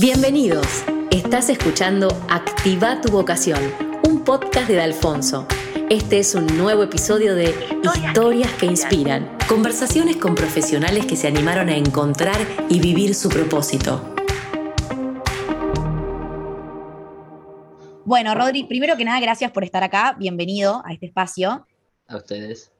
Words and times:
Bienvenidos. 0.00 0.66
Estás 1.10 1.50
escuchando 1.50 2.08
Activa 2.30 3.02
tu 3.02 3.12
vocación, 3.12 3.60
un 4.08 4.24
podcast 4.24 4.66
de 4.66 4.80
Alfonso. 4.80 5.46
Este 5.90 6.20
es 6.20 6.34
un 6.34 6.46
nuevo 6.56 6.82
episodio 6.84 7.34
de 7.34 7.54
Historias 7.84 8.50
que 8.54 8.64
inspiran. 8.64 9.36
Conversaciones 9.46 10.16
con 10.16 10.34
profesionales 10.34 11.04
que 11.04 11.16
se 11.16 11.26
animaron 11.26 11.68
a 11.68 11.76
encontrar 11.76 12.38
y 12.70 12.80
vivir 12.80 13.14
su 13.14 13.28
propósito. 13.28 14.02
Bueno, 18.06 18.34
Rodri, 18.34 18.64
primero 18.64 18.96
que 18.96 19.04
nada, 19.04 19.20
gracias 19.20 19.50
por 19.50 19.64
estar 19.64 19.82
acá. 19.82 20.16
Bienvenido 20.18 20.80
a 20.86 20.94
este 20.94 21.04
espacio. 21.04 21.66
A 22.08 22.16
ustedes. 22.16 22.72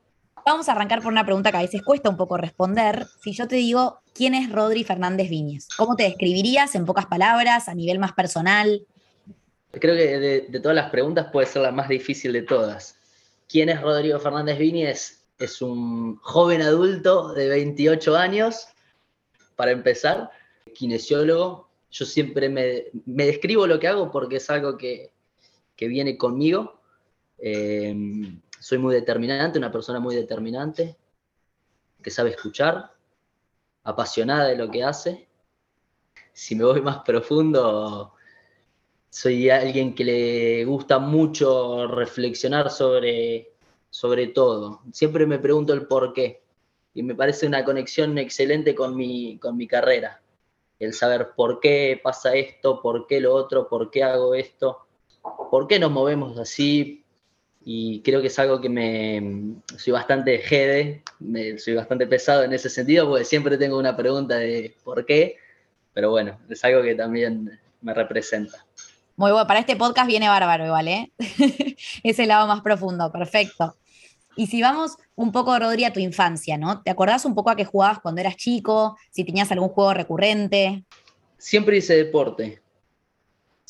Vamos 0.47 0.71
a 0.71 0.73
arrancar 0.73 1.03
por 1.03 1.13
una 1.13 1.27
pregunta 1.27 1.51
que 1.51 1.59
a 1.59 1.63
veces 1.63 1.83
cuesta 1.83 2.09
un 2.09 2.17
poco 2.17 2.39
responder. 2.39 3.07
Si 3.23 3.35
yo 3.35 3.47
te 3.47 3.57
digo, 3.57 4.00
¿quién 4.15 4.35
es 4.35 4.51
Rodri 4.51 4.85
Fernández 4.85 5.29
Viñez? 5.29 5.69
¿Cómo 5.77 5.97
te 5.97 6.05
describirías 6.05 6.75
en 6.75 6.87
pocas 6.87 7.07
palabras, 7.07 7.69
a 7.69 7.75
nivel 7.75 7.99
más 7.99 8.13
personal? 8.13 8.87
Creo 9.73 9.95
que 9.95 10.19
de, 10.19 10.61
todas 10.61 10.75
las 10.75 10.91
preguntas 10.91 11.29
puede 11.33 11.47
ser 11.47 11.63
la 11.63 11.73
más 11.73 11.89
difícil 11.89 12.33
de 12.33 12.43
todas. 12.43 12.97
¿Quién 13.49 13.69
es 13.69 13.81
Rodrigo 13.81 14.19
Fernández 14.19 14.59
Viñez? 14.59 15.23
Es 15.39 15.63
un 15.63 16.17
joven 16.17 16.63
adulto 16.63 17.33
de 17.33 17.49
28 17.49 18.17
años, 18.17 18.69
para 19.57 19.71
empezar, 19.71 20.31
kinesiólogo. 20.75 21.69
Yo 21.91 22.05
siempre 22.05 22.49
me, 22.49 22.87
describo 23.05 23.67
lo 23.67 23.79
que 23.79 23.89
hago 23.89 24.11
porque 24.11 24.37
es 24.37 24.51
algo 24.51 24.77
que, 24.77 25.13
viene 25.79 26.19
conmigo. 26.19 26.79
Eh, 27.39 27.95
soy 28.59 28.79
muy 28.79 28.95
determinante, 28.95 29.59
una 29.59 29.73
persona 29.73 29.99
muy 29.99 30.15
determinante, 30.15 30.97
que 32.03 32.11
sabe 32.11 32.31
escuchar, 32.31 32.93
apasionada 33.83 34.49
de 34.49 34.57
lo 34.57 34.71
que 34.71 34.85
hace. 34.85 35.29
Si 36.33 36.55
me 36.55 36.65
voy 36.65 36.81
más 36.83 36.99
profundo, 36.99 38.15
soy 39.09 39.51
alguien 39.51 39.95
que 39.95 40.05
le 40.05 40.65
gusta 40.65 40.99
mucho 40.99 41.87
reflexionar 41.87 42.71
sobre, 42.71 43.53
sobre 43.91 44.29
todo. 44.29 44.83
Siempre 44.93 45.27
me 45.27 45.39
pregunto 45.39 45.73
el 45.73 45.87
por 45.87 46.13
qué. 46.13 46.43
Y 46.95 47.03
me 47.03 47.15
parece 47.15 47.47
una 47.47 47.65
conexión 47.65 48.19
excelente 48.19 48.75
con 48.75 48.97
mi, 48.97 49.39
con 49.39 49.57
mi 49.57 49.67
carrera. 49.67 50.23
El 50.79 50.93
saber 50.95 51.33
por 51.37 51.61
qué 51.61 52.01
pasa 52.03 52.35
esto, 52.35 52.81
por 52.81 53.07
qué 53.07 53.21
lo 53.21 53.35
otro, 53.35 53.69
por 53.69 53.91
qué 53.91 54.03
hago 54.03 54.35
esto, 54.35 54.87
por 55.51 55.67
qué 55.67 55.79
nos 55.79 55.91
movemos 55.91 56.39
así, 56.39 57.00
y 57.63 58.01
creo 58.03 58.21
que 58.21 58.29
es 58.29 58.39
algo 58.39 58.61
que 58.61 58.69
me 58.69 59.55
soy 59.77 59.93
bastante 59.93 60.39
jede, 60.39 61.03
soy 61.59 61.75
bastante 61.75 62.07
pesado 62.07 62.43
en 62.43 62.53
ese 62.53 62.71
sentido 62.71 63.09
porque 63.09 63.25
siempre 63.25 63.59
tengo 63.59 63.79
una 63.79 63.97
pregunta 63.97 64.37
de 64.37 64.77
por 64.83 65.05
qué, 65.05 65.37
pero 65.93 66.11
bueno, 66.11 66.39
es 66.49 66.65
algo 66.65 66.83
que 66.83 66.95
también 66.95 67.61
me 67.83 67.93
representa. 67.95 68.65
Muy 69.17 69.33
bueno, 69.33 69.47
para 69.47 69.61
este 69.61 69.77
podcast 69.77 70.07
viene 70.07 70.29
bárbaro 70.29 70.65
igual, 70.65 70.89
¿eh? 70.89 71.13
Ese 72.03 72.27
lado 72.27 72.47
más 72.47 72.63
profundo, 72.63 73.13
perfecto. 73.13 73.77
Y 74.35 74.47
si 74.47 74.63
vamos 74.63 74.97
un 75.15 75.31
poco, 75.31 75.59
Rodri, 75.59 75.85
a 75.85 75.93
tu 75.93 76.01
infancia, 76.01 76.57
¿no? 76.57 76.81
¿Te 76.83 76.91
acordás 76.91 77.27
un 77.27 77.35
poco 77.35 77.51
a 77.51 77.57
qué 77.57 77.67
jugabas 77.67 77.99
cuando 77.99 78.23
eras 78.23 78.37
chico? 78.37 78.97
Si 79.11 79.25
tenías 79.25 79.53
algún 79.53 79.69
juego 79.69 79.93
recurrente. 79.93 80.85
Siempre 81.37 81.77
hice 81.77 81.97
deporte 81.97 82.63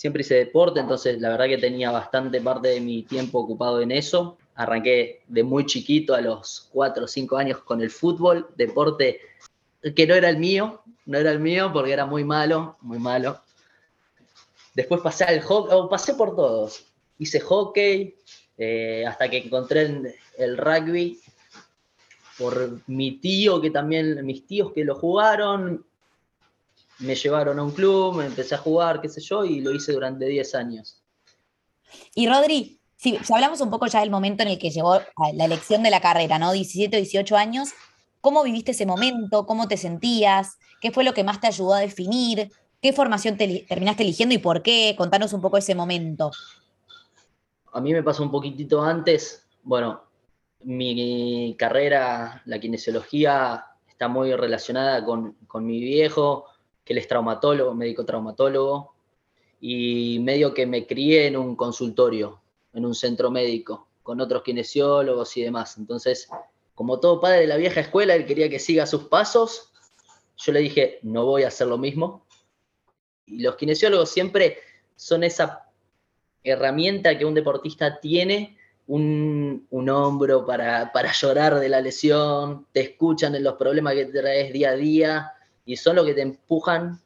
siempre 0.00 0.22
hice 0.22 0.36
deporte, 0.36 0.80
entonces 0.80 1.20
la 1.20 1.28
verdad 1.28 1.44
que 1.44 1.58
tenía 1.58 1.90
bastante 1.90 2.40
parte 2.40 2.68
de 2.68 2.80
mi 2.80 3.02
tiempo 3.02 3.40
ocupado 3.40 3.82
en 3.82 3.90
eso. 3.90 4.38
Arranqué 4.54 5.20
de 5.28 5.42
muy 5.42 5.66
chiquito, 5.66 6.14
a 6.14 6.22
los 6.22 6.70
4 6.72 7.04
o 7.04 7.06
5 7.06 7.36
años, 7.36 7.58
con 7.58 7.82
el 7.82 7.90
fútbol, 7.90 8.48
deporte 8.56 9.20
que 9.94 10.06
no 10.06 10.14
era 10.14 10.30
el 10.30 10.38
mío, 10.38 10.80
no 11.04 11.18
era 11.18 11.30
el 11.30 11.38
mío 11.38 11.70
porque 11.70 11.92
era 11.92 12.06
muy 12.06 12.24
malo, 12.24 12.78
muy 12.80 12.98
malo. 12.98 13.42
Después 14.72 15.02
pasé 15.02 15.24
al 15.24 15.42
hockey, 15.42 15.76
o 15.76 15.86
pasé 15.90 16.14
por 16.14 16.34
todos. 16.34 16.82
Hice 17.18 17.38
hockey, 17.40 18.14
eh, 18.56 19.04
hasta 19.06 19.28
que 19.28 19.36
encontré 19.36 19.82
el, 19.82 20.14
el, 20.38 20.56
rugby 20.56 21.20
por 22.38 22.80
mi 22.86 23.18
tío, 23.18 23.60
que 23.60 23.70
también, 23.70 24.24
mis 24.24 24.46
tíos 24.46 24.72
que 24.72 24.82
lo 24.82 24.94
jugaron, 24.94 25.84
me 27.00 27.14
llevaron 27.14 27.58
a 27.58 27.62
un 27.62 27.72
club, 27.72 28.16
me 28.16 28.26
empecé 28.26 28.54
a 28.54 28.58
jugar, 28.58 29.00
qué 29.00 29.08
sé 29.08 29.20
yo, 29.20 29.44
y 29.44 29.60
lo 29.60 29.72
hice 29.72 29.92
durante 29.92 30.26
10 30.26 30.54
años. 30.54 31.02
Y 32.14 32.28
Rodri, 32.28 32.80
si, 32.96 33.18
hablamos 33.32 33.60
un 33.60 33.70
poco 33.70 33.86
ya 33.86 34.00
del 34.00 34.10
momento 34.10 34.42
en 34.42 34.50
el 34.50 34.58
que 34.58 34.70
llegó 34.70 35.00
la 35.34 35.44
elección 35.44 35.82
de 35.82 35.90
la 35.90 36.00
carrera, 36.00 36.38
¿no? 36.38 36.52
17, 36.52 36.96
18 36.96 37.36
años, 37.36 37.70
¿cómo 38.20 38.42
viviste 38.42 38.72
ese 38.72 38.86
momento? 38.86 39.46
¿Cómo 39.46 39.68
te 39.68 39.76
sentías? 39.76 40.58
¿Qué 40.80 40.90
fue 40.90 41.04
lo 41.04 41.14
que 41.14 41.24
más 41.24 41.40
te 41.40 41.46
ayudó 41.46 41.74
a 41.74 41.80
definir? 41.80 42.52
¿Qué 42.82 42.92
formación 42.92 43.36
te, 43.36 43.64
terminaste 43.68 44.02
eligiendo 44.02 44.34
y 44.34 44.38
por 44.38 44.62
qué? 44.62 44.94
Contanos 44.96 45.32
un 45.32 45.40
poco 45.40 45.56
ese 45.56 45.74
momento. 45.74 46.30
A 47.72 47.80
mí 47.80 47.92
me 47.92 48.02
pasó 48.02 48.22
un 48.22 48.30
poquitito 48.30 48.82
antes, 48.82 49.46
bueno, 49.62 50.02
mi 50.62 51.54
carrera, 51.58 52.42
la 52.44 52.58
kinesiología, 52.58 53.64
está 53.88 54.08
muy 54.08 54.34
relacionada 54.34 55.04
con, 55.04 55.36
con 55.46 55.64
mi 55.64 55.80
viejo, 55.80 56.46
que 56.90 56.94
él 56.94 56.98
es 56.98 57.06
traumatólogo, 57.06 57.72
médico 57.72 58.04
traumatólogo, 58.04 58.94
y 59.60 60.18
medio 60.18 60.52
que 60.52 60.66
me 60.66 60.88
crié 60.88 61.28
en 61.28 61.36
un 61.36 61.54
consultorio, 61.54 62.40
en 62.74 62.84
un 62.84 62.96
centro 62.96 63.30
médico, 63.30 63.86
con 64.02 64.20
otros 64.20 64.42
kinesiólogos 64.42 65.36
y 65.36 65.42
demás. 65.42 65.78
Entonces, 65.78 66.28
como 66.74 66.98
todo 66.98 67.20
padre 67.20 67.42
de 67.42 67.46
la 67.46 67.58
vieja 67.58 67.78
escuela, 67.78 68.16
él 68.16 68.26
quería 68.26 68.50
que 68.50 68.58
siga 68.58 68.88
sus 68.88 69.04
pasos. 69.04 69.70
Yo 70.36 70.50
le 70.50 70.58
dije, 70.58 70.98
no 71.02 71.26
voy 71.26 71.44
a 71.44 71.46
hacer 71.46 71.68
lo 71.68 71.78
mismo. 71.78 72.26
Y 73.24 73.42
los 73.42 73.54
kinesiólogos 73.54 74.10
siempre 74.10 74.58
son 74.96 75.22
esa 75.22 75.68
herramienta 76.42 77.16
que 77.16 77.24
un 77.24 77.34
deportista 77.34 78.00
tiene, 78.00 78.58
un, 78.88 79.64
hombro 79.70 80.44
para, 80.44 80.90
para, 80.90 81.12
llorar 81.12 81.60
de 81.60 81.68
la 81.68 81.80
lesión, 81.80 82.66
te 82.72 82.80
escuchan 82.80 83.36
en 83.36 83.44
los 83.44 83.54
problemas 83.54 83.94
que 83.94 84.06
traes 84.06 84.52
día 84.52 84.70
a 84.70 84.76
día, 84.76 85.34
y 85.70 85.76
son 85.76 85.94
los 85.94 86.04
que 86.04 86.14
te 86.14 86.22
empujan 86.22 87.00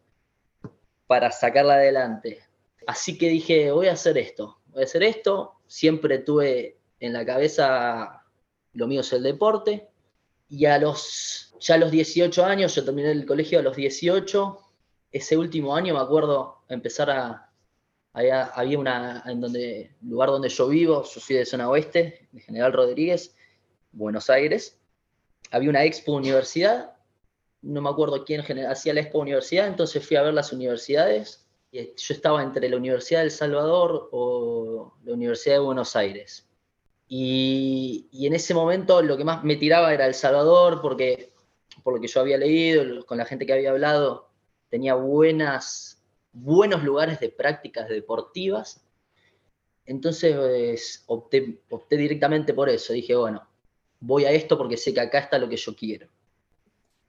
para 1.06 1.30
sacarla 1.30 1.74
adelante. 1.74 2.42
Así 2.86 3.18
que 3.18 3.28
dije, 3.28 3.70
voy 3.70 3.88
a 3.88 3.92
hacer 3.92 4.16
esto, 4.16 4.58
voy 4.68 4.80
a 4.80 4.86
hacer 4.86 5.02
esto. 5.02 5.56
Siempre 5.66 6.20
tuve 6.20 6.78
en 6.98 7.12
la 7.12 7.26
cabeza 7.26 8.24
lo 8.72 8.86
mío 8.86 9.02
es 9.02 9.12
el 9.12 9.22
deporte. 9.22 9.90
Y 10.48 10.64
a 10.64 10.78
los, 10.78 11.54
ya 11.60 11.74
a 11.74 11.78
los 11.78 11.90
18 11.90 12.42
años, 12.42 12.74
yo 12.74 12.86
terminé 12.86 13.10
el 13.10 13.26
colegio 13.26 13.58
a 13.58 13.62
los 13.62 13.76
18. 13.76 14.58
Ese 15.12 15.36
último 15.36 15.76
año 15.76 15.92
me 15.92 16.00
acuerdo 16.00 16.62
empezar 16.70 17.10
a, 17.10 17.50
había, 18.14 18.78
una, 18.78 19.24
en 19.26 19.42
donde, 19.42 19.94
lugar 20.00 20.30
donde 20.30 20.48
yo 20.48 20.68
vivo, 20.68 21.04
yo 21.04 21.20
soy 21.20 21.36
de 21.36 21.44
zona 21.44 21.68
oeste, 21.68 22.30
General 22.46 22.72
Rodríguez, 22.72 23.36
Buenos 23.92 24.30
Aires. 24.30 24.80
Había 25.50 25.68
una 25.68 25.84
expo 25.84 26.12
universidad 26.12 26.93
no 27.64 27.80
me 27.80 27.88
acuerdo 27.88 28.24
quién 28.24 28.42
hacía 28.66 28.94
la 28.94 29.00
Expo 29.00 29.20
Universidad, 29.20 29.66
entonces 29.66 30.06
fui 30.06 30.16
a 30.16 30.22
ver 30.22 30.34
las 30.34 30.52
universidades. 30.52 31.46
Y 31.72 31.78
yo 31.78 32.14
estaba 32.14 32.42
entre 32.42 32.68
la 32.68 32.76
Universidad 32.76 33.20
del 33.20 33.30
Salvador 33.30 34.08
o 34.12 34.94
la 35.04 35.14
Universidad 35.14 35.56
de 35.56 35.60
Buenos 35.60 35.96
Aires. 35.96 36.46
Y, 37.08 38.08
en 38.12 38.34
ese 38.34 38.54
momento 38.54 39.02
lo 39.02 39.16
que 39.16 39.24
más 39.24 39.42
me 39.44 39.56
tiraba 39.56 39.92
era 39.92 40.06
El 40.06 40.14
Salvador, 40.14 40.80
porque 40.80 41.32
por 41.82 41.94
lo 41.94 42.00
que 42.00 42.06
yo 42.06 42.20
había 42.20 42.38
leído, 42.38 43.04
con 43.06 43.18
la 43.18 43.24
gente 43.24 43.46
que 43.46 43.52
había 43.52 43.70
hablado, 43.70 44.30
tenía 44.68 44.94
buenas, 44.94 46.02
buenos 46.32 46.84
lugares 46.84 47.18
de 47.20 47.30
prácticas 47.30 47.88
deportivas. 47.88 48.84
Entonces 49.86 51.02
opté, 51.06 51.60
opté 51.70 51.96
directamente 51.96 52.54
por 52.54 52.68
eso. 52.68 52.92
Dije, 52.92 53.16
bueno, 53.16 53.46
voy 54.00 54.24
a 54.26 54.30
esto 54.30 54.56
porque 54.56 54.76
sé 54.76 54.94
que 54.94 55.00
acá 55.00 55.18
está 55.18 55.38
lo 55.38 55.48
que 55.48 55.56
yo 55.56 55.74
quiero. 55.74 56.08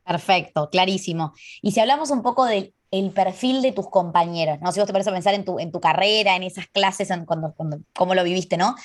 Perfecto, 0.05 0.69
clarísimo. 0.69 1.33
Y 1.61 1.71
si 1.71 1.79
hablamos 1.79 2.11
un 2.11 2.21
poco 2.21 2.45
del 2.45 2.73
perfil 3.13 3.61
de 3.63 3.71
tus 3.71 3.89
compañeros, 3.89 4.59
¿no? 4.61 4.72
Si 4.72 4.79
vos 4.79 4.85
te 4.85 4.93
parece 4.93 5.11
pensar 5.11 5.34
en 5.34 5.43
tu, 5.43 5.59
en 5.59 5.72
tu 5.72 5.81
carrera, 5.81 6.35
en 6.35 6.43
esas 6.43 6.67
clases, 6.67 7.09
en 7.09 7.25
cuando, 7.25 7.55
cómo 7.93 8.13
lo 8.13 8.23
viviste, 8.23 8.55
¿no? 8.55 8.75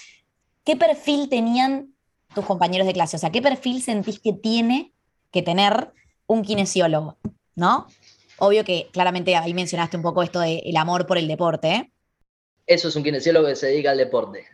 ¿Qué 0.64 0.76
perfil 0.76 1.28
tenían 1.28 1.94
tus 2.34 2.46
compañeros 2.46 2.86
de 2.86 2.94
clase? 2.94 3.16
O 3.16 3.18
sea, 3.18 3.30
¿qué 3.30 3.42
perfil 3.42 3.82
sentís 3.82 4.18
que 4.18 4.32
tiene 4.32 4.94
que 5.30 5.42
tener 5.42 5.92
un 6.26 6.42
kinesiólogo? 6.42 7.18
¿No? 7.54 7.86
Obvio 8.38 8.64
que 8.64 8.88
claramente 8.90 9.36
ahí 9.36 9.52
mencionaste 9.52 9.98
un 9.98 10.02
poco 10.02 10.22
esto 10.22 10.40
del 10.40 10.76
amor 10.78 11.06
por 11.06 11.18
el 11.18 11.28
deporte. 11.28 11.68
¿eh? 11.68 11.92
Eso 12.66 12.88
es 12.88 12.96
un 12.96 13.02
kinesiólogo 13.02 13.46
que 13.48 13.56
se 13.56 13.66
dedica 13.66 13.90
al 13.90 13.98
deporte. 13.98 14.46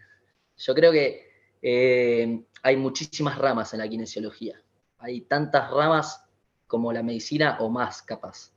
Yo 0.57 0.75
creo 0.75 0.91
que 0.91 1.31
eh, 1.63 2.43
hay 2.63 2.77
muchísimas 2.77 3.39
ramas 3.39 3.73
en 3.73 3.79
la 3.79 3.89
kinesiología. 3.89 4.61
Hay 4.99 5.21
tantas 5.21 5.71
ramas 5.71 6.26
como 6.67 6.93
la 6.93 7.03
medicina 7.03 7.59
o 7.61 7.69
más 7.69 8.03
capaz. 8.03 8.51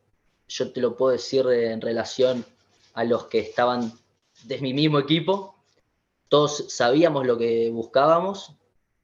Yo 0.47 0.71
te 0.71 0.81
lo 0.81 0.97
puedo 0.97 1.11
decir 1.11 1.45
en 1.47 1.79
relación 1.79 2.45
a 2.93 3.03
los 3.03 3.25
que 3.25 3.39
estaban 3.39 3.93
de 4.43 4.59
mi 4.59 4.73
mismo 4.73 4.99
equipo. 4.99 5.55
Todos 6.27 6.65
sabíamos 6.69 7.25
lo 7.25 7.37
que 7.37 7.69
buscábamos. 7.69 8.53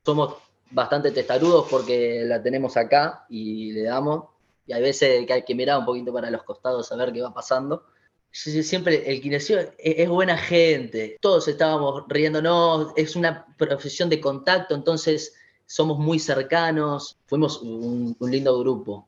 Somos 0.04 0.36
bastante 0.72 1.12
testarudos 1.12 1.68
porque 1.69 2.24
la 2.25 2.42
tenemos 2.42 2.78
acá 2.78 3.25
y 3.30 3.72
le 3.74 3.84
damos. 3.84 4.25
Y 4.68 4.74
hay 4.74 4.81
veces 4.81 5.25
que 5.25 5.34
hay 5.34 5.44
que 5.44 5.56
mirar 5.56 5.80
un 5.80 5.86
poquito 5.86 6.12
para 6.12 6.31
los 6.31 6.44
costados 6.44 6.92
a 6.92 6.96
ver 6.96 7.13
qué 7.13 7.22
va 7.22 7.34
pasando. 7.34 7.86
siempre 8.31 9.10
el 9.12 9.22
kinesiólogo 9.22 9.72
es, 9.78 10.10
buena 10.10 10.38
gente, 10.38 11.18
todos 11.22 11.48
estábamos 11.48 12.04
riéndonos, 12.07 12.92
es 12.96 13.16
una 13.16 13.46
profesión 13.57 14.10
de 14.10 14.19
contacto, 14.19 14.74
entonces 14.74 15.36
somos 15.66 15.98
muy 15.98 16.20
cercanos, 16.20 17.18
fuimos 17.26 17.62
un, 17.62 18.16
lindo 18.20 18.58
grupo. 18.60 19.08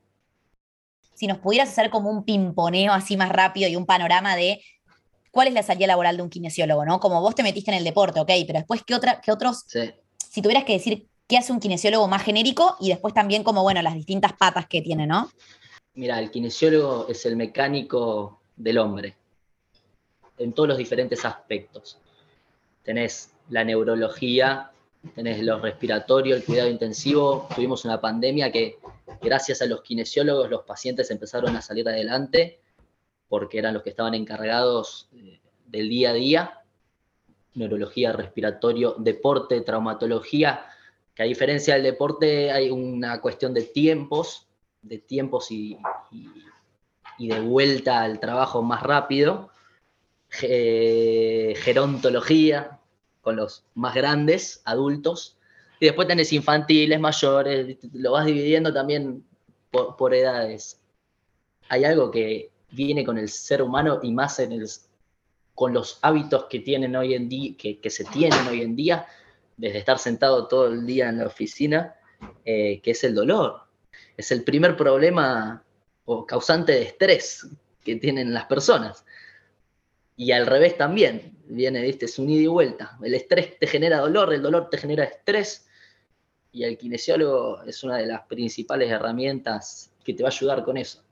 Si 1.14 1.28
nos 1.28 1.40
pudieras 1.40 1.70
hacer 1.70 1.90
como 1.90 2.10
un 2.10 2.24
pimponeo 2.24 2.94
así 2.94 3.18
más 3.18 3.30
rápido 3.30 3.70
y 3.70 3.76
un 3.76 3.86
panorama 3.86 4.36
de 4.36 4.62
cuál 5.32 5.48
es 5.48 5.54
la 5.54 5.64
salida 5.64 5.88
laboral 5.88 6.18
de 6.18 6.24
un 6.24 6.30
kinesiólogo, 6.30 6.86
¿no? 6.86 7.00
Como 7.00 7.22
vos 7.22 7.36
te 7.36 7.44
metiste 7.44 7.72
en 7.72 7.78
el 7.78 7.84
deporte, 7.84 8.20
ok, 8.20 8.32
pero 8.46 8.60
después, 8.60 8.84
¿qué, 8.86 8.96
otra, 8.96 9.22
qué 9.22 9.32
otros? 9.32 9.66
Si 10.30 10.42
tuvieras 10.42 10.64
que 10.64 10.74
decir 10.74 11.08
qué 11.28 11.38
hace 11.38 11.52
un 11.52 11.60
kinesiólogo 11.60 12.08
más 12.08 12.24
genérico 12.24 12.78
y 12.80 12.90
después 12.90 13.14
también 13.14 13.44
como, 13.44 13.64
bueno, 13.64 13.82
las 13.82 13.96
distintas 13.96 14.34
patas 14.34 14.68
que 14.68 14.82
tiene, 14.82 15.08
¿no? 15.08 15.32
Mira, 15.94 16.20
el 16.20 16.30
kinesiólogo 16.30 17.08
es 17.10 17.26
el 17.26 17.36
mecánico 17.36 18.40
del 18.56 18.78
hombre 18.78 19.16
en 20.38 20.54
todos 20.54 20.70
los 20.70 20.78
diferentes 20.78 21.26
aspectos. 21.26 21.98
Tenés 22.84 23.32
la 23.50 23.64
neurología, 23.64 24.72
tenés 25.16 25.42
lo 25.44 25.60
respiratorio, 25.60 26.36
el 26.36 26.44
cuidado 26.44 26.70
intensivo. 26.70 27.48
Tuvimos 27.56 27.86
una 27.86 28.00
pandemia 28.00 28.52
que 28.52 28.78
gracias 29.22 29.62
a 29.62 29.66
los 29.66 29.82
kinesiólogos 29.82 30.50
los 30.50 30.64
pacientes 30.64 31.10
empezaron 31.12 31.56
a 31.56 31.62
salir 31.62 31.88
adelante 31.88 32.60
porque 33.28 33.60
eran 33.60 33.74
los 33.74 33.84
que 33.84 33.90
estaban 33.90 34.14
encargados 34.14 35.10
eh, 35.14 35.40
del 35.66 35.90
día 35.90 36.12
a 36.12 36.14
día. 36.14 36.62
Neurología, 37.56 38.14
respiratorio, 38.14 38.96
deporte, 38.98 39.60
traumatología, 39.62 40.66
que 41.16 41.24
a 41.24 41.26
diferencia 41.26 41.74
del 41.74 41.84
deporte 41.84 42.52
hay 42.52 42.70
una 42.70 43.20
cuestión 43.20 43.54
de 43.54 43.64
tiempos, 43.64 44.48
de 44.82 45.00
tiempos 45.00 45.52
y, 45.52 45.78
y 47.18 47.28
de 47.28 47.42
vuelta 47.42 48.02
al 48.02 48.20
trabajo 48.20 48.62
más 48.62 48.84
rápido. 48.84 49.50
gerontología, 50.30 52.77
con 53.28 53.36
los 53.36 53.66
más 53.76 53.94
grandes, 53.94 54.62
adultos, 54.64 55.38
y 55.82 55.86
después 55.88 56.08
tenés 56.08 56.32
infantiles, 56.32 56.98
mayores, 56.98 57.78
lo 57.92 58.14
vas 58.14 58.26
dividiendo 58.26 58.74
también 58.74 59.22
por, 59.70 60.14
edades. 60.14 60.80
Hay 61.68 61.84
algo 61.84 62.10
que 62.10 62.52
viene 62.72 63.04
con 63.04 63.18
el 63.18 63.28
ser 63.28 63.62
humano 63.62 64.00
y 64.02 64.14
más 64.14 64.40
en 64.40 64.66
con 65.54 65.74
los 65.74 66.00
hábitos 66.04 66.46
que 66.46 66.62
tienen 66.62 66.96
hoy 66.96 67.16
en 67.16 67.28
día, 67.28 67.54
que, 67.58 67.90
se 67.90 68.06
tienen 68.06 68.48
hoy 68.48 68.62
en 68.62 68.78
día, 68.78 69.06
desde 69.58 69.80
estar 69.80 70.00
sentado 70.00 70.48
todo 70.48 70.68
el 70.68 70.86
día 70.86 71.10
en 71.10 71.18
la 71.18 71.26
oficina, 71.26 71.96
eh, 72.46 72.80
que 72.82 72.92
es 72.92 73.04
el 73.04 73.14
dolor. 73.14 73.64
Es 74.16 74.32
el 74.32 74.46
primer 74.46 74.78
problema 74.78 75.66
o 76.06 76.26
causante 76.26 76.72
de 76.72 76.84
estrés 76.84 77.46
que 77.84 77.98
tienen 77.98 78.34
las 78.34 78.46
personas. 78.46 79.04
Y 80.16 80.32
al 80.32 80.46
revés 80.46 80.78
también, 80.78 81.37
viene, 81.50 81.82
viste, 81.82 82.06
es 82.06 82.20
un 82.20 82.30
ida 82.30 82.44
y 82.44 82.48
vuelta. 82.48 82.98
El 83.02 83.14
estrés 83.14 83.58
te 83.60 83.68
genera 83.68 84.00
dolor, 84.00 84.34
el 84.34 84.42
dolor 84.42 84.70
te 84.70 84.78
genera 84.78 85.04
estrés, 85.04 85.68
y 86.52 86.64
el 86.64 86.78
kinesiólogo 86.78 87.62
es 87.64 87.84
una 87.84 87.98
de 87.98 88.08
las 88.08 88.22
principales 88.24 88.90
herramientas 88.90 89.92
que 90.04 90.14
te 90.14 90.24
va 90.24 90.30
a 90.30 90.32
ayudar 90.32 90.64
con 90.64 90.78
eso. 90.78 91.04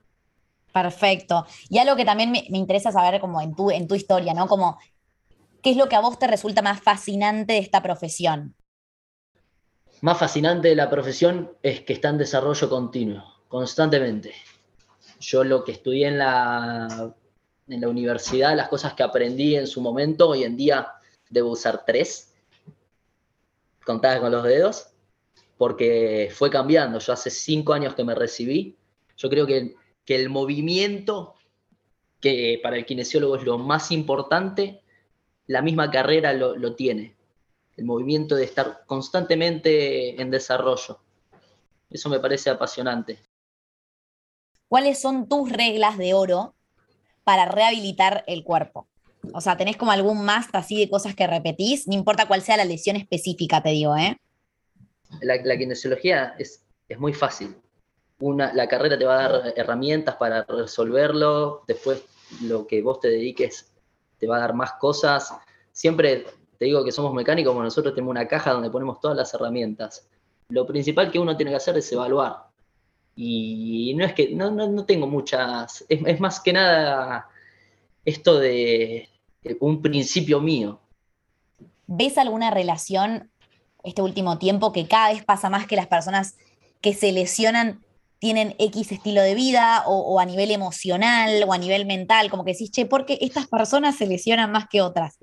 Perfecto. 0.74 1.46
Y 1.70 1.78
algo 1.78 1.96
que 1.96 2.04
también 2.04 2.32
me, 2.32 2.44
interesa 2.50 2.92
saber 2.92 3.22
como 3.22 3.40
en 3.42 3.56
tu, 3.56 3.72
en 3.72 3.88
tu 3.88 3.96
historia, 3.96 4.34
¿no? 4.34 4.48
Como, 4.48 4.78
¿qué 5.62 5.72
es 5.72 5.78
lo 5.78 5.88
que 5.88 5.96
a 5.96 6.02
vos 6.02 6.20
te 6.20 6.28
resulta 6.28 6.62
más 6.62 6.82
fascinante 6.82 7.54
de 7.54 7.60
esta 7.60 7.82
profesión? 7.82 8.56
Más 10.02 10.18
fascinante 10.18 10.70
de 10.70 10.76
la 10.76 10.90
profesión 10.90 11.52
es 11.64 11.82
que 11.82 11.94
está 11.94 12.10
en 12.10 12.18
desarrollo 12.18 12.70
continuo, 12.70 13.24
constantemente. 13.48 14.34
Yo 15.20 15.44
lo 15.44 15.64
que 15.64 15.72
estudié 15.72 16.08
en 16.08 16.18
la 16.18 17.14
en 17.68 17.82
la 17.82 17.90
universidad, 17.90 18.56
las 18.56 18.70
cosas 18.70 18.94
que 18.94 19.04
aprendí 19.04 19.56
en 19.56 19.68
su 19.68 19.82
momento, 19.82 20.30
hoy 20.30 20.44
en 20.44 20.56
día 20.56 20.94
debo 21.30 21.52
usar 21.52 21.84
tres, 21.86 22.34
contadas 23.84 24.20
con 24.20 24.32
los 24.32 24.44
dedos, 24.44 24.90
porque 25.58 26.32
fue 26.34 26.50
cambiando. 26.50 27.00
Yo 27.00 27.14
hace 27.14 27.30
cinco 27.30 27.74
años 27.74 27.96
que 27.96 28.04
me 28.04 28.16
recibí. 28.16 28.78
Yo 29.18 29.30
creo 29.30 29.48
que, 29.48 29.76
que 30.04 30.16
el 30.16 30.30
movimiento, 30.30 31.36
que 32.20 32.60
para 32.62 32.78
el 32.78 32.86
kinesiólogo 32.86 33.38
es 33.38 33.44
lo 33.44 33.58
más 33.58 33.92
importante, 33.92 34.82
la 35.48 35.62
misma 35.62 35.90
carrera 35.90 36.34
lo, 36.34 36.56
lo 36.56 36.76
tiene. 36.76 37.16
El 37.78 37.86
movimiento 37.86 38.36
de 38.36 38.46
estar 38.46 38.84
constantemente 38.86 40.22
en 40.22 40.32
desarrollo. 40.32 41.00
Eso 41.90 42.10
me 42.10 42.20
parece 42.20 42.50
apasionante. 42.50 43.20
¿Cuáles 44.68 45.00
son 45.00 45.30
tus 45.30 45.52
reglas 45.52 45.98
de 45.98 46.14
oro 46.14 46.55
para 47.26 47.46
rehabilitar 47.46 48.24
el 48.28 48.46
cuerpo? 48.46 48.88
O 49.34 49.42
sea, 49.42 49.58
¿tenés 49.58 49.76
como 49.76 49.92
algún 49.92 50.24
más 50.24 50.48
así 50.54 50.80
de 50.80 50.90
cosas 50.90 51.16
que 51.16 51.28
repetís? 51.28 51.88
No 51.88 51.94
importa 51.94 52.28
cuál 52.28 52.42
sea 52.42 52.56
la 52.56 52.64
lesión 52.64 52.96
específica, 52.96 53.62
te 53.62 53.70
digo, 53.70 53.98
¿eh? 53.98 54.18
La, 55.22 55.58
kinesiología 55.58 56.36
es, 56.40 56.64
es 56.88 57.00
muy 57.00 57.14
fácil. 57.14 57.56
Una, 58.20 58.54
la 58.54 58.68
carrera 58.68 58.98
te 58.98 59.06
va 59.06 59.20
a 59.20 59.30
dar 59.30 59.54
herramientas 59.58 60.16
para 60.16 60.44
resolverlo, 60.44 61.64
después 61.68 62.04
lo 62.42 62.66
que 62.66 62.82
vos 62.82 63.00
te 63.00 63.10
dediques 63.10 63.72
te 64.20 64.28
va 64.28 64.38
a 64.38 64.42
dar 64.42 64.54
más 64.54 64.74
cosas. 64.74 65.34
Siempre 65.72 66.26
te 66.58 66.66
digo 66.66 66.86
que 66.86 66.92
somos 66.92 67.14
mecánicos, 67.14 67.56
nosotros 67.56 67.94
tenemos 67.94 68.12
una 68.12 68.28
caja 68.28 68.52
donde 68.52 68.70
ponemos 68.70 69.00
todas 69.00 69.18
las 69.18 69.34
herramientas. 69.34 70.08
Lo 70.50 70.66
principal 70.66 71.12
que 71.12 71.20
uno 71.20 71.36
tiene 71.36 71.52
que 71.52 71.58
hacer 71.58 71.78
es 71.78 71.92
evaluar. 71.92 72.45
Y 73.16 73.94
no 73.96 74.06
es 74.06 74.14
que, 74.14 74.36
no, 74.36 74.52
no, 74.52 74.86
tengo 74.86 75.08
muchas, 75.08 75.86
es, 75.88 76.20
más 76.20 76.40
que 76.42 76.52
nada 76.52 77.30
esto 78.04 78.40
de 78.40 79.08
un 79.60 79.82
principio 79.82 80.42
mío. 80.42 80.80
¿Ves 81.88 82.18
alguna 82.18 82.52
relación 82.52 83.30
este 83.84 84.02
último 84.02 84.38
tiempo 84.38 84.74
que 84.74 84.88
cada 84.88 85.14
vez 85.14 85.24
pasa 85.24 85.50
más 85.50 85.68
que 85.68 85.76
las 85.76 85.88
personas 85.88 86.36
que 86.82 86.94
se 86.94 87.12
lesionan 87.12 87.82
tienen 88.20 88.56
X 88.58 88.92
estilo 88.92 89.22
de 89.22 89.36
vida 89.36 89.84
o, 89.86 90.20
a 90.20 90.26
nivel 90.26 90.52
emocional 90.52 91.44
o 91.48 91.54
a 91.54 91.58
nivel 91.58 91.86
mental? 91.86 92.30
Como 92.30 92.44
que 92.44 92.54
decís, 92.54 92.72
che, 92.72 92.86
¿por 92.86 93.06
qué 93.06 93.18
estas 93.22 93.48
personas 93.48 93.96
se 93.96 94.08
lesionan 94.08 94.52
más 94.52 94.68
que 94.68 94.82
otras? 94.82 95.18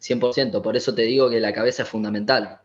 100%, 0.00 0.62
por 0.62 0.76
eso 0.76 0.94
te 0.94 1.02
digo 1.02 1.28
que 1.28 1.40
la 1.40 1.52
cabeza 1.52 1.82
es 1.82 1.88
fundamental. 1.88 2.60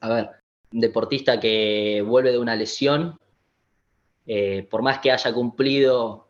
A 0.00 0.08
ver, 0.08 0.30
un 0.72 0.80
deportista 0.80 1.40
que 1.40 2.04
vuelve 2.06 2.32
de 2.32 2.38
una 2.38 2.56
lesión 2.56 3.18
eh, 4.26 4.66
por 4.70 4.82
más 4.82 5.00
que 5.00 5.10
haya 5.10 5.32
cumplido 5.32 6.28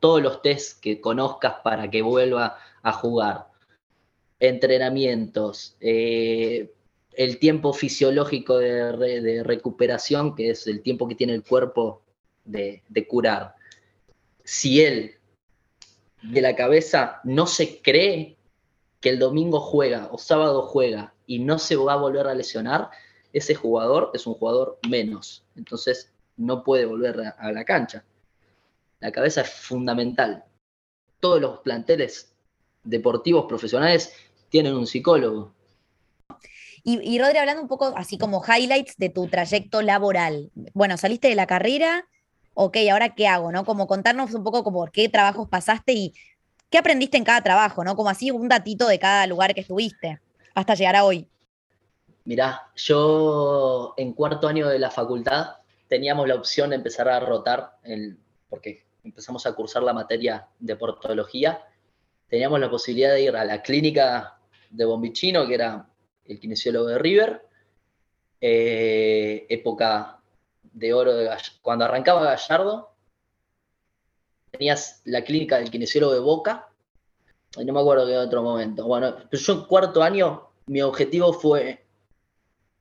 todos 0.00 0.22
los 0.22 0.42
tests 0.42 0.74
que 0.74 1.00
conozcas 1.00 1.56
para 1.64 1.90
que 1.90 2.02
vuelva 2.02 2.58
a 2.82 2.92
jugar, 2.92 3.48
entrenamientos, 4.38 5.76
eh, 5.80 6.72
el 7.12 7.38
tiempo 7.38 7.72
fisiológico 7.72 8.58
de, 8.58 9.42
recuperación, 9.42 10.36
que 10.36 10.50
es 10.50 10.66
el 10.68 10.82
tiempo 10.82 11.08
que 11.08 11.16
tiene 11.16 11.34
el 11.34 11.42
cuerpo 11.42 12.02
de, 12.44 12.82
de 12.88 13.06
curar. 13.06 13.56
Si 14.44 14.80
él 14.80 15.16
de 16.22 16.40
la 16.40 16.54
cabeza 16.54 17.20
no 17.24 17.46
se 17.46 17.82
cree 17.82 18.36
que 19.00 19.10
el 19.10 19.18
domingo 19.18 19.60
juega 19.60 20.08
o 20.12 20.18
sábado 20.18 20.62
juega 20.62 21.14
y 21.26 21.40
no 21.40 21.58
se 21.58 21.76
va 21.76 21.94
a 21.94 21.96
volver 21.96 22.26
a 22.26 22.34
lesionar, 22.34 22.90
ese 23.32 23.54
jugador 23.54 24.10
es 24.14 24.26
un 24.26 24.34
jugador 24.34 24.78
menos. 24.88 25.44
Entonces, 25.56 26.12
no 26.38 26.64
puede 26.64 26.86
volver 26.86 27.34
a, 27.38 27.52
la 27.52 27.64
cancha. 27.64 28.04
La 29.00 29.12
cabeza 29.12 29.42
es 29.42 29.50
fundamental. 29.50 30.44
Todos 31.20 31.40
los 31.40 31.58
planteles 31.58 32.32
deportivos 32.84 33.46
profesionales 33.46 34.14
tienen 34.48 34.74
un 34.74 34.86
psicólogo. 34.86 35.52
Y, 36.84 37.00
y, 37.02 37.18
Rodri, 37.18 37.38
hablando 37.38 37.60
un 37.60 37.68
poco 37.68 37.92
así 37.96 38.16
como 38.16 38.42
highlights 38.42 38.96
de 38.96 39.10
tu 39.10 39.26
trayecto 39.26 39.82
laboral. 39.82 40.50
Bueno, 40.72 40.96
saliste 40.96 41.28
de 41.28 41.34
la 41.34 41.46
carrera, 41.46 42.06
ok, 42.54 42.76
ahora 42.90 43.14
qué 43.14 43.26
hago, 43.26 43.52
¿no? 43.52 43.64
Como 43.64 43.86
contarnos 43.86 44.32
un 44.32 44.44
poco 44.44 44.64
como 44.64 44.86
qué 44.86 45.08
trabajos 45.08 45.48
pasaste 45.48 45.92
y 45.92 46.14
qué 46.70 46.78
aprendiste 46.78 47.16
en 47.16 47.24
cada 47.24 47.42
trabajo, 47.42 47.84
¿no? 47.84 47.96
Como 47.96 48.08
así 48.08 48.30
un 48.30 48.48
datito 48.48 48.86
de 48.86 48.98
cada 48.98 49.26
lugar 49.26 49.54
que 49.54 49.60
estuviste 49.60 50.20
hasta 50.54 50.74
llegar 50.74 50.96
a 50.96 51.04
hoy. 51.04 51.28
Mirá, 52.24 52.70
yo 52.76 53.94
en 53.96 54.12
cuarto 54.12 54.48
año 54.48 54.68
de 54.68 54.78
la 54.78 54.90
facultad 54.90 55.57
teníamos 55.88 56.28
la 56.28 56.34
opción 56.34 56.70
de 56.70 56.76
empezar 56.76 57.08
a 57.08 57.20
rotar, 57.20 57.78
porque 58.48 58.86
empezamos 59.02 59.46
a 59.46 59.54
cursar 59.54 59.82
la 59.82 59.92
materia 59.92 60.48
de 60.58 60.76
portología, 60.76 61.64
teníamos 62.28 62.60
la 62.60 62.70
posibilidad 62.70 63.14
de 63.14 63.22
ir 63.22 63.36
a 63.36 63.44
la 63.44 63.62
clínica 63.62 64.38
de 64.70 64.84
Bombichino, 64.84 65.46
que 65.46 65.54
era 65.54 65.88
el 66.26 66.38
kinesiólogo 66.38 66.86
de 66.86 66.98
River, 66.98 67.42
eh, 68.40 69.46
época 69.48 70.20
de 70.62 70.92
oro 70.92 71.14
de 71.14 71.30
cuando 71.62 71.86
arrancaba 71.86 72.22
Gallardo, 72.22 72.94
tenías 74.50 75.00
la 75.04 75.24
clínica 75.24 75.58
del 75.58 75.70
kinesiólogo 75.70 76.12
de 76.12 76.20
Boca, 76.20 76.68
no 77.56 77.72
me 77.72 77.80
acuerdo 77.80 78.06
qué 78.06 78.16
otro 78.16 78.42
momento. 78.42 78.86
Bueno, 78.86 79.16
pero 79.30 79.42
yo 79.42 79.52
en 79.54 79.62
cuarto 79.62 80.02
año, 80.02 80.50
mi 80.66 80.82
objetivo 80.82 81.32
fue, 81.32 81.84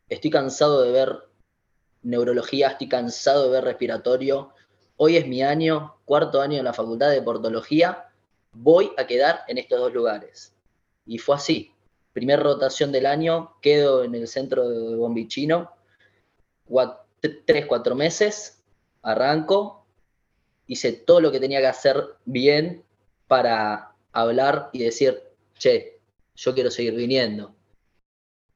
estoy 0.09 0.29
cansado 0.29 0.83
de 0.83 0.91
ver 0.91 1.26
neurología, 2.07 2.69
estoy 2.69 2.87
cansado 2.87 3.43
de 3.43 3.49
ver 3.51 3.65
respiratorio. 3.65 4.53
Hoy 4.95 5.17
es 5.17 5.27
mi 5.27 5.43
año, 5.43 5.97
cuarto 6.05 6.41
año 6.41 6.57
en 6.57 6.63
la 6.63 6.73
facultad 6.73 7.11
de 7.11 7.21
portología. 7.21 8.05
voy 8.53 8.91
a 8.97 9.05
quedar 9.05 9.41
en 9.47 9.57
estos 9.57 9.79
dos 9.79 9.93
lugares. 9.93 10.55
Y 11.05 11.19
fue 11.19 11.35
así. 11.35 11.73
Primer 12.13 12.41
rotación 12.41 12.91
del 12.91 13.05
año, 13.05 13.57
quedo 13.61 14.03
en 14.03 14.15
el 14.15 14.27
centro 14.27 14.67
de 14.69 14.95
Bombichino, 14.95 15.71
tres, 17.45 17.65
cuatro 17.67 17.93
meses, 17.93 18.63
arranco, 19.03 19.85
hice 20.65 20.93
todo 20.93 21.21
lo 21.21 21.31
que 21.31 21.39
tenía 21.39 21.59
que 21.59 21.67
hacer 21.67 22.03
bien 22.25 22.83
para 23.27 23.93
hablar 24.13 24.69
y 24.73 24.79
decir, 24.79 25.21
che, 25.59 25.99
yo 26.35 26.53
quiero 26.55 26.71
seguir 26.71 26.95
viniendo. 26.95 27.53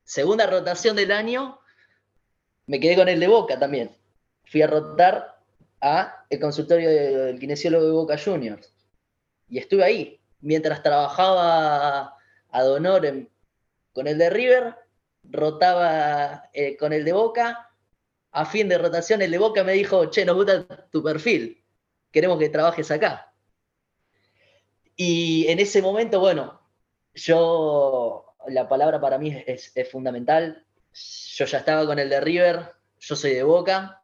Segunda 0.03 0.48
rotación 0.48 0.96
del 0.96 1.12
año, 1.12 1.61
me 2.68 2.80
quedé 2.80 2.96
con 2.96 3.10
el 3.10 3.20
de 3.20 3.27
Boca 3.27 3.60
también. 3.60 3.96
Fui 4.46 4.62
a 4.62 4.68
rotar 4.68 5.39
a 5.82 6.25
el 6.30 6.39
consultorio 6.39 6.89
del 6.89 7.39
kinesiólogo 7.39 7.86
de 7.86 7.91
Boca 7.91 8.18
Juniors. 8.18 8.72
Y 9.50 9.58
estuve 9.58 9.84
ahí. 9.84 10.20
Mientras 10.39 10.82
trabajaba 10.82 12.18
a 12.50 12.63
Donor 12.63 13.30
con 13.94 14.08
el 14.08 14.18
de 14.18 14.30
River, 14.30 14.75
rotaba 15.24 16.50
eh, 16.53 16.77
con 16.77 16.94
el 16.94 17.03
de 17.03 17.13
Boca. 17.13 17.70
A 18.32 18.46
fin 18.46 18.70
de 18.70 18.77
rotación, 18.77 19.22
el 19.22 19.32
de 19.32 19.38
Boca 19.38 19.63
me 19.63 19.74
dijo, 19.74 20.06
che, 20.10 20.25
nos 20.25 20.36
gusta 20.36 20.65
tu 20.89 21.03
perfil. 21.03 21.62
Queremos 22.12 22.39
que 22.39 22.50
trabajes 22.50 22.89
acá. 22.91 23.34
Y 24.96 25.48
en 25.48 25.60
ese 25.60 25.82
momento, 25.82 26.20
bueno, 26.20 26.62
yo, 27.13 28.36
la 28.48 28.70
palabra 28.70 29.01
para 29.01 29.18
mí 29.18 29.44
es, 29.46 29.72
es 29.75 29.89
fundamental. 29.89 30.65
Yo 30.93 31.45
ya 31.45 31.60
estaba 31.60 31.86
con 31.86 32.00
el 32.00 32.10
de 32.10 32.19
River, 32.19 32.74
yo 33.00 33.15
soy 33.15 33.33
de 33.33 33.43
Boca, 33.43 34.01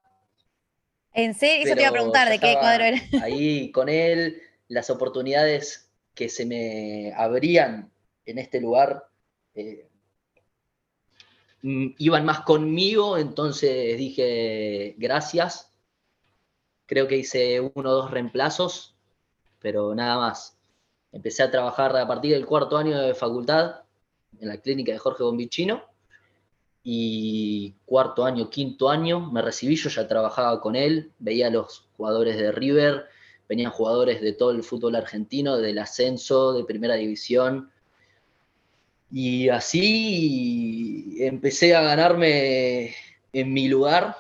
¿En 1.18 1.34
serio? 1.34 1.66
Eso 1.66 1.74
te 1.74 1.82
iba 1.82 1.90
a 1.90 1.94
preguntar, 1.94 2.30
¿de 2.30 2.38
qué 2.38 2.56
cuadro 2.60 2.84
era? 2.84 3.02
Ahí 3.24 3.72
con 3.72 3.90
él, 3.90 4.40
las 4.68 4.92
oportunidades 4.92 5.90
que 6.14 6.30
se 6.30 6.46
me 6.46 7.12
abrían 7.16 7.92
en 8.24 8.38
este 8.38 8.62
lugar 8.62 9.10
eh, 9.56 9.90
mm, 11.64 11.88
iban 11.98 12.24
más 12.24 12.42
conmigo, 12.42 13.18
entonces 13.18 13.98
dije 13.98 14.94
gracias. 15.00 15.74
Creo 16.86 17.08
que 17.08 17.18
hice 17.18 17.62
uno 17.62 17.90
o 17.90 17.94
dos 17.94 18.12
reemplazos, 18.12 18.96
pero 19.60 19.96
nada 19.96 20.18
más. 20.18 20.60
Empecé 21.12 21.42
a 21.42 21.50
trabajar 21.50 21.98
a 21.98 22.08
partir 22.08 22.34
del 22.34 22.46
cuarto 22.46 22.78
año 22.78 22.96
de 23.02 23.16
facultad 23.16 23.82
en 24.40 24.50
la 24.50 24.58
clínica 24.58 24.92
de 24.92 25.00
Jorge 25.00 25.24
Bombichino 25.24 25.84
y 26.90 27.76
cuarto 27.86 28.24
año, 28.24 28.50
quinto 28.50 28.90
año, 28.90 29.30
me 29.30 29.42
recibí, 29.42 29.76
yo 29.76 29.90
ya 29.90 30.08
trabajaba 30.08 30.62
con 30.62 30.74
él, 30.74 31.12
veía 31.20 31.48
a 31.48 31.50
los 31.50 31.86
jugadores 31.98 32.38
de 32.38 32.54
River, 32.54 33.08
venían 33.50 33.72
jugadores 33.72 34.22
de 34.22 34.32
todo 34.32 34.52
el 34.52 34.64
fútbol 34.64 34.96
argentino, 34.96 35.58
del 35.58 35.80
ascenso, 35.80 36.54
de 36.54 36.64
primera 36.64 36.96
división, 36.96 37.70
y 39.12 39.50
así 39.50 41.18
empecé 41.20 41.76
a 41.76 41.82
ganarme 41.82 42.96
en 43.34 43.52
mi 43.52 43.68
lugar, 43.68 44.16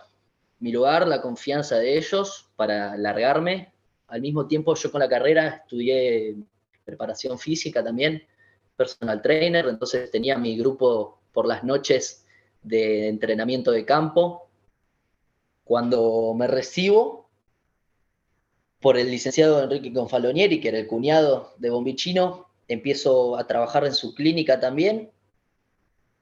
mi 0.60 0.74
lugar, 0.74 1.08
la 1.08 1.22
confianza 1.22 1.78
de 1.78 1.98
ellos 1.98 2.50
para 2.58 2.98
largarme. 2.98 3.72
Al 4.10 4.20
mismo 4.20 4.46
tiempo 4.46 4.76
yo 4.76 4.92
con 4.92 5.00
la 5.00 5.08
carrera 5.08 5.62
estudié 5.64 6.36
preparación 6.84 7.40
física 7.40 7.82
también, 7.82 8.24
personal 8.76 9.22
trainer, 9.22 9.68
entonces 9.68 10.12
tenía 10.12 10.38
mi 10.38 10.58
grupo 10.58 11.22
por 11.32 11.48
las 11.48 11.64
noches 11.64 12.26
de 12.68 13.08
entrenamiento 13.08 13.72
de 13.72 13.86
campo. 13.86 14.50
Cuando 15.64 16.34
me 16.36 16.48
recibo 16.48 17.30
por 18.80 18.98
el 18.98 19.10
licenciado 19.10 19.64
Enrique 19.64 19.94
Confalonieri, 19.94 20.62
que 20.62 20.70
era 20.70 20.80
el 20.80 20.88
cuñado 20.88 21.54
de 21.58 21.70
Bombichino, 21.70 22.48
empiezo 22.68 23.38
a 23.38 23.48
trabajar 23.48 23.86
en 23.86 23.94
su 23.94 24.14
clínica 24.14 24.60
también. 24.60 25.12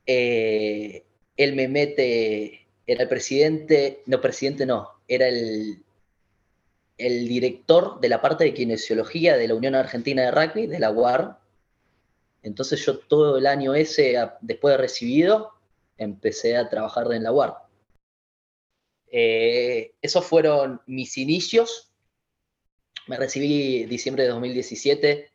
Eh, 0.05 1.05
él 1.37 1.55
me 1.55 1.67
mete, 1.67 2.67
era 2.87 3.03
el 3.03 3.09
presidente, 3.09 4.03
no, 4.05 4.21
presidente 4.21 4.65
no, 4.65 4.89
era 5.07 5.27
el, 5.27 5.83
el 6.97 7.27
director 7.27 7.99
de 7.99 8.09
la 8.09 8.21
parte 8.21 8.43
de 8.43 8.53
kinesiología 8.53 9.37
de 9.37 9.47
la 9.47 9.55
Unión 9.55 9.75
Argentina 9.75 10.23
de 10.23 10.31
Rugby, 10.31 10.67
de 10.67 10.79
la 10.79 10.91
UAR. 10.91 11.39
Entonces 12.41 12.85
yo 12.85 12.99
todo 12.99 13.37
el 13.37 13.47
año 13.47 13.73
ese, 13.73 14.15
después 14.41 14.73
de 14.73 14.77
recibido, 14.77 15.54
empecé 15.97 16.57
a 16.57 16.69
trabajar 16.69 17.11
en 17.13 17.23
la 17.23 17.31
UAR. 17.31 17.55
Eh, 19.11 19.95
esos 20.01 20.25
fueron 20.25 20.81
mis 20.87 21.17
inicios. 21.17 21.91
Me 23.07 23.17
recibí 23.17 23.85
diciembre 23.85 24.23
de 24.23 24.29
2017 24.29 25.29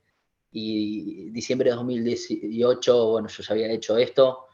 y 0.53 1.31
diciembre 1.31 1.71
de 1.71 1.77
2018, 1.77 3.11
bueno, 3.11 3.29
yo 3.29 3.43
ya 3.43 3.55
había 3.55 3.73
hecho 3.73 3.97
esto. 3.97 4.47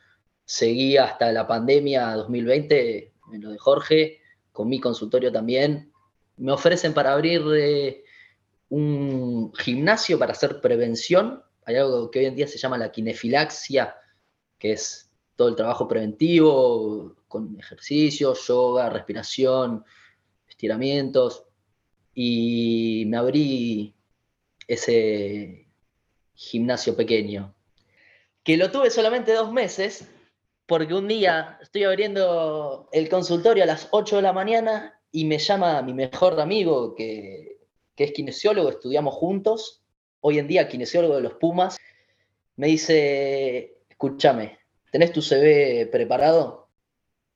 Seguí 0.44 0.96
hasta 0.96 1.32
la 1.32 1.46
pandemia 1.46 2.12
2020, 2.12 3.14
en 3.32 3.40
lo 3.40 3.50
de 3.50 3.58
Jorge, 3.58 4.20
con 4.52 4.68
mi 4.68 4.78
consultorio 4.78 5.32
también. 5.32 5.92
Me 6.36 6.52
ofrecen 6.52 6.92
para 6.92 7.12
abrir 7.12 7.42
eh, 7.56 8.04
un 8.68 9.52
gimnasio 9.54 10.18
para 10.18 10.32
hacer 10.32 10.60
prevención. 10.60 11.42
Hay 11.64 11.76
algo 11.76 12.10
que 12.10 12.20
hoy 12.20 12.26
en 12.26 12.36
día 12.36 12.46
se 12.46 12.58
llama 12.58 12.78
la 12.78 12.92
kinefilaxia, 12.92 13.96
que 14.58 14.72
es 14.72 15.05
todo 15.36 15.48
el 15.48 15.56
trabajo 15.56 15.86
preventivo 15.86 17.14
con 17.28 17.58
ejercicios, 17.60 18.46
yoga, 18.46 18.90
respiración, 18.90 19.84
estiramientos. 20.48 21.44
Y 22.14 23.04
me 23.06 23.18
abrí 23.18 23.94
ese 24.66 25.68
gimnasio 26.34 26.96
pequeño, 26.96 27.54
que 28.42 28.56
lo 28.56 28.70
tuve 28.70 28.90
solamente 28.90 29.32
dos 29.32 29.52
meses, 29.52 30.08
porque 30.66 30.94
un 30.94 31.08
día 31.08 31.58
estoy 31.62 31.84
abriendo 31.84 32.88
el 32.92 33.08
consultorio 33.08 33.62
a 33.62 33.66
las 33.66 33.88
8 33.90 34.16
de 34.16 34.22
la 34.22 34.32
mañana 34.32 35.00
y 35.12 35.24
me 35.24 35.38
llama 35.38 35.82
mi 35.82 35.94
mejor 35.94 36.40
amigo, 36.40 36.94
que, 36.94 37.58
que 37.94 38.04
es 38.04 38.12
kinesiólogo, 38.12 38.70
estudiamos 38.70 39.14
juntos, 39.14 39.82
hoy 40.20 40.38
en 40.38 40.48
día 40.48 40.68
kinesiólogo 40.68 41.16
de 41.16 41.22
los 41.22 41.34
Pumas, 41.34 41.78
me 42.56 42.68
dice, 42.68 43.78
escúchame, 43.88 44.58
¿tenés 44.96 45.12
tu 45.12 45.20
CV 45.20 45.90
preparado? 45.92 46.70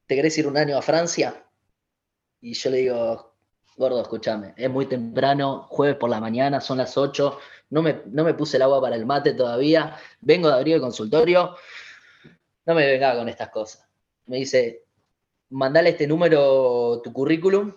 ¿Te 0.07 0.17
querés 0.17 0.38
ir 0.38 0.47
un 0.47 0.57
año 0.57 0.79
a 0.79 0.81
Francia? 0.81 1.45
Y 2.40 2.55
yo 2.55 2.71
le 2.71 2.79
digo, 2.79 3.35
gordo, 3.76 4.00
escúchame, 4.00 4.55
es 4.57 4.71
muy 4.71 4.87
temprano, 4.87 5.67
jueves 5.69 5.97
por 5.97 6.09
la 6.09 6.23
mañana, 6.23 6.62
son 6.62 6.79
las 6.79 6.97
8, 6.97 7.38
no 7.69 7.83
me, 7.83 8.00
no 8.07 8.25
me 8.25 8.33
puse 8.33 8.57
el 8.57 8.62
agua 8.62 8.81
para 8.81 8.97
el 8.97 9.05
mate 9.05 9.35
todavía, 9.35 9.95
vengo 10.23 10.49
de 10.49 10.55
abrir 10.55 10.76
el 10.76 10.81
consultorio, 10.81 11.55
no 12.64 12.75
me 12.75 12.87
venga 12.87 13.14
con 13.14 13.29
estas 13.29 13.50
cosas. 13.50 13.87
Me 14.25 14.38
dice, 14.38 14.87
mandale 15.50 15.90
este 15.90 16.07
número, 16.07 17.02
tu 17.05 17.12
currículum, 17.12 17.75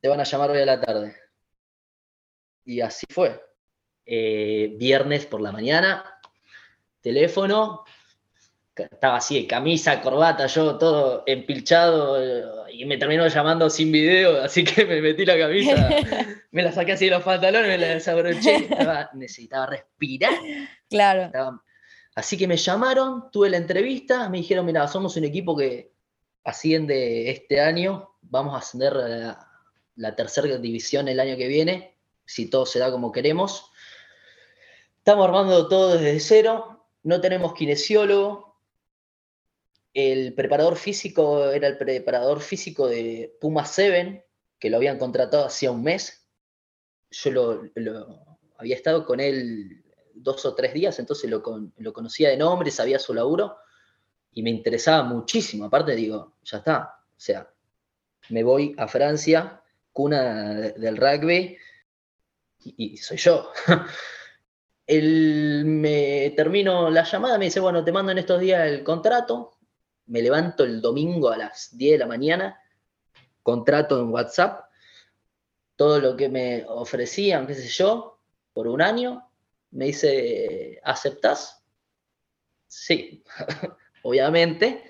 te 0.00 0.06
van 0.06 0.20
a 0.20 0.24
llamar 0.24 0.52
hoy 0.52 0.60
a 0.60 0.66
la 0.66 0.80
tarde. 0.80 1.16
Y 2.64 2.82
así 2.82 3.04
fue. 3.10 3.42
Eh, 4.06 4.76
viernes 4.78 5.26
por 5.26 5.40
la 5.40 5.50
mañana, 5.50 6.20
teléfono, 7.00 7.84
estaba 8.84 9.16
así, 9.16 9.46
camisa, 9.46 10.00
corbata, 10.00 10.46
yo 10.46 10.76
todo 10.78 11.22
empilchado 11.26 12.20
eh, 12.22 12.72
y 12.72 12.84
me 12.84 12.96
terminó 12.96 13.26
llamando 13.26 13.68
sin 13.70 13.90
video, 13.92 14.40
así 14.42 14.64
que 14.64 14.84
me 14.84 15.00
metí 15.00 15.24
la 15.24 15.38
camisa, 15.38 15.88
me 16.50 16.62
la 16.62 16.72
saqué 16.72 16.92
así 16.92 17.06
de 17.06 17.12
los 17.12 17.22
pantalones, 17.22 17.68
me 17.68 17.78
la 17.78 17.94
desabroché, 17.94 18.68
necesitaba 19.14 19.66
respirar. 19.66 20.32
Claro. 20.88 21.62
así 22.14 22.36
que 22.36 22.48
me 22.48 22.56
llamaron, 22.56 23.30
tuve 23.30 23.50
la 23.50 23.56
entrevista, 23.56 24.28
me 24.28 24.38
dijeron, 24.38 24.66
mira, 24.66 24.86
somos 24.88 25.16
un 25.16 25.24
equipo 25.24 25.56
que 25.56 25.92
asciende 26.44 27.30
este 27.30 27.60
año, 27.60 28.14
vamos 28.22 28.54
a 28.54 28.58
ascender 28.58 28.94
a 28.94 29.08
la, 29.08 29.48
la 29.96 30.14
tercera 30.14 30.56
división 30.58 31.08
el 31.08 31.20
año 31.20 31.36
que 31.36 31.48
viene, 31.48 31.98
si 32.24 32.48
todo 32.48 32.66
se 32.66 32.78
da 32.78 32.90
como 32.90 33.12
queremos. 33.12 33.70
Estamos 34.98 35.26
armando 35.26 35.68
todo 35.68 35.96
desde 35.96 36.20
cero, 36.20 36.84
no 37.02 37.20
tenemos 37.20 37.54
kinesiólogo, 37.54 38.47
el 39.98 40.32
preparador 40.32 40.76
físico 40.76 41.50
era 41.50 41.66
el 41.66 41.76
preparador 41.76 42.40
físico 42.40 42.86
de 42.86 43.36
Puma 43.40 43.64
7, 43.64 44.24
que 44.56 44.70
lo 44.70 44.76
habían 44.76 44.96
contratado 44.96 45.44
hacía 45.44 45.72
un 45.72 45.82
mes. 45.82 46.24
Yo 47.10 47.32
lo, 47.32 48.24
había 48.58 48.76
estado 48.76 49.04
con 49.04 49.18
él 49.18 49.82
dos 50.14 50.46
o 50.46 50.54
tres 50.54 50.72
días, 50.72 51.00
entonces 51.00 51.28
lo, 51.28 51.42
conocía 51.42 52.28
de 52.28 52.36
nombre, 52.36 52.70
sabía 52.70 53.00
su 53.00 53.12
laburo 53.12 53.56
y 54.32 54.44
me 54.44 54.50
interesaba 54.50 55.02
muchísimo. 55.02 55.64
Aparte 55.64 55.96
digo, 55.96 56.36
ya 56.44 56.58
está, 56.58 57.00
o 57.08 57.20
sea, 57.20 57.52
me 58.28 58.44
voy 58.44 58.76
a 58.78 58.86
Francia, 58.86 59.64
cuna 59.92 60.54
del 60.76 60.96
rugby, 60.96 61.56
y, 62.60 62.96
soy 62.98 63.16
yo. 63.16 63.50
Él 64.86 65.64
me 65.66 66.32
termino 66.36 66.88
la 66.88 67.02
llamada, 67.02 67.36
me 67.36 67.46
dice, 67.46 67.58
bueno, 67.58 67.82
te 67.82 67.90
mando 67.90 68.12
en 68.12 68.18
estos 68.18 68.40
días 68.40 68.64
el 68.68 68.84
contrato, 68.84 69.57
me 70.08 70.22
levanto 70.22 70.64
el 70.64 70.80
domingo 70.80 71.30
a 71.30 71.36
las 71.36 71.76
10 71.76 71.92
de 71.92 71.98
la 71.98 72.06
mañana, 72.06 72.60
contrato 73.42 74.00
en 74.00 74.10
WhatsApp, 74.10 74.64
todo 75.76 76.00
lo 76.00 76.16
que 76.16 76.28
me 76.28 76.64
ofrecían, 76.66 77.46
qué 77.46 77.54
sé 77.54 77.68
yo, 77.68 78.18
por 78.52 78.66
un 78.66 78.82
año, 78.82 79.24
Me 79.70 79.84
dice, 79.84 80.80
¿aceptas? 80.82 81.62
Sí, 82.66 83.22
obviamente. 84.02 84.82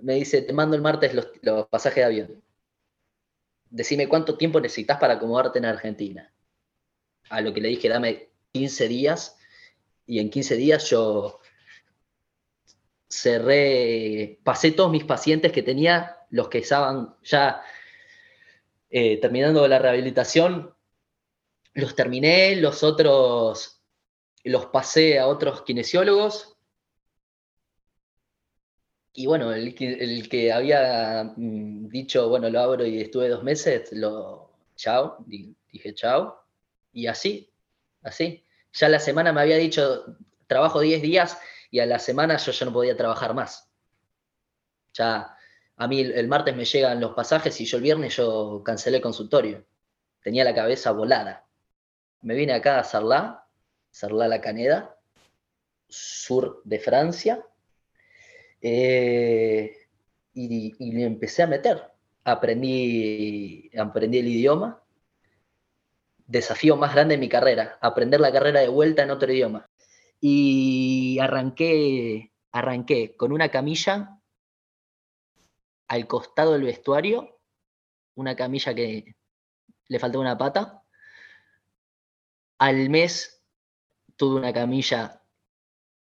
Me 0.00 0.14
dice, 0.14 0.42
te 0.42 0.52
mando 0.52 0.76
el 0.76 0.82
martes 0.82 1.12
los, 1.12 1.28
los 1.42 1.66
pasajes 1.66 1.96
de 1.96 2.04
avión. 2.04 2.44
Decime 3.68 4.08
cuánto 4.08 4.38
tiempo 4.38 4.60
necesitas 4.60 4.98
para 4.98 5.14
acomodarte 5.14 5.58
en 5.58 5.64
Argentina. 5.64 6.32
A 7.30 7.40
lo 7.40 7.52
que 7.52 7.60
le 7.60 7.68
dije, 7.68 7.88
dame 7.88 8.30
15 8.52 8.88
días. 8.88 9.36
Y 10.06 10.20
en 10.20 10.30
15 10.30 10.54
días 10.54 10.88
yo 10.88 11.39
cerré, 13.10 14.38
pasé 14.44 14.70
todos 14.70 14.90
mis 14.90 15.04
pacientes 15.04 15.52
que 15.52 15.62
tenía, 15.62 16.16
los 16.30 16.48
que 16.48 16.58
estaban 16.58 17.16
ya 17.24 17.60
eh, 18.88 19.18
terminando 19.20 19.66
la 19.66 19.80
rehabilitación, 19.80 20.72
los 21.74 21.94
terminé, 21.94 22.56
los 22.56 22.82
otros 22.82 23.80
los 24.44 24.66
pasé 24.66 25.18
a 25.18 25.26
otros 25.26 25.62
kinesiólogos. 25.62 26.56
Y 29.12 29.26
bueno, 29.26 29.52
el, 29.52 29.74
que 29.74 30.52
había 30.52 31.34
mm, 31.36 31.88
dicho, 31.88 32.28
bueno, 32.28 32.48
lo 32.48 32.60
abro 32.60 32.86
y 32.86 33.00
estuve 33.00 33.28
dos 33.28 33.42
meses, 33.42 33.90
lo, 33.92 34.52
chao, 34.76 35.18
dije 35.26 35.94
chao. 35.94 36.42
Y 36.92 37.06
así, 37.06 37.50
así. 38.02 38.44
Ya 38.72 38.88
la 38.88 39.00
semana 39.00 39.32
me 39.32 39.40
había 39.40 39.56
dicho, 39.56 40.16
trabajo 40.46 40.80
10 40.80 41.02
días 41.02 41.38
y 41.70 41.80
a 41.80 41.86
la 41.86 41.98
semana 41.98 42.36
yo 42.36 42.52
ya 42.52 42.66
no 42.66 42.72
podía 42.72 42.96
trabajar 42.96 43.34
más. 43.34 43.70
Ya 44.94 45.36
a 45.76 45.88
mí 45.88 46.00
el, 46.00 46.28
martes 46.28 46.54
me 46.54 46.64
llegan 46.64 47.00
los 47.00 47.14
pasajes 47.14 47.58
y 47.60 47.64
yo 47.64 47.78
el 47.78 47.82
viernes 47.82 48.16
yo 48.16 48.62
cancelé 48.64 48.98
el 48.98 49.02
consultorio. 49.02 49.64
Tenía 50.22 50.44
la 50.44 50.54
cabeza 50.54 50.90
volada. 50.92 51.46
Me 52.22 52.34
vine 52.34 52.52
acá 52.52 52.78
a 52.78 52.84
Sarlá, 52.84 53.46
Sarlá 53.90 54.28
la 54.28 54.42
Caneda, 54.42 54.98
sur 55.88 56.60
de 56.64 56.78
Francia, 56.80 57.42
eh, 58.60 59.74
y, 60.34 60.74
y, 60.78 61.02
empecé 61.02 61.44
a 61.44 61.46
meter. 61.46 61.82
Aprendí, 62.24 63.70
aprendí 63.78 64.18
el 64.18 64.28
idioma. 64.28 64.82
Desafío 66.26 66.76
más 66.76 66.94
grande 66.94 67.14
de 67.14 67.20
mi 67.20 67.28
carrera, 67.30 67.78
aprender 67.80 68.20
la 68.20 68.32
carrera 68.32 68.60
de 68.60 68.68
vuelta 68.68 69.02
en 69.02 69.10
otro 69.12 69.32
idioma. 69.32 69.69
Y 70.20 71.18
arranqué, 71.18 72.32
arranqué 72.52 73.16
con 73.16 73.32
una 73.32 73.48
camilla 73.48 74.20
al 75.88 76.06
costado 76.06 76.52
del 76.52 76.62
vestuario, 76.62 77.40
una 78.14 78.36
camilla 78.36 78.74
que 78.74 79.16
le 79.88 79.98
faltaba 79.98 80.22
una 80.22 80.38
pata. 80.38 80.84
Al 82.58 82.90
mes 82.90 83.42
tuve 84.16 84.38
una 84.38 84.52
camilla 84.52 85.22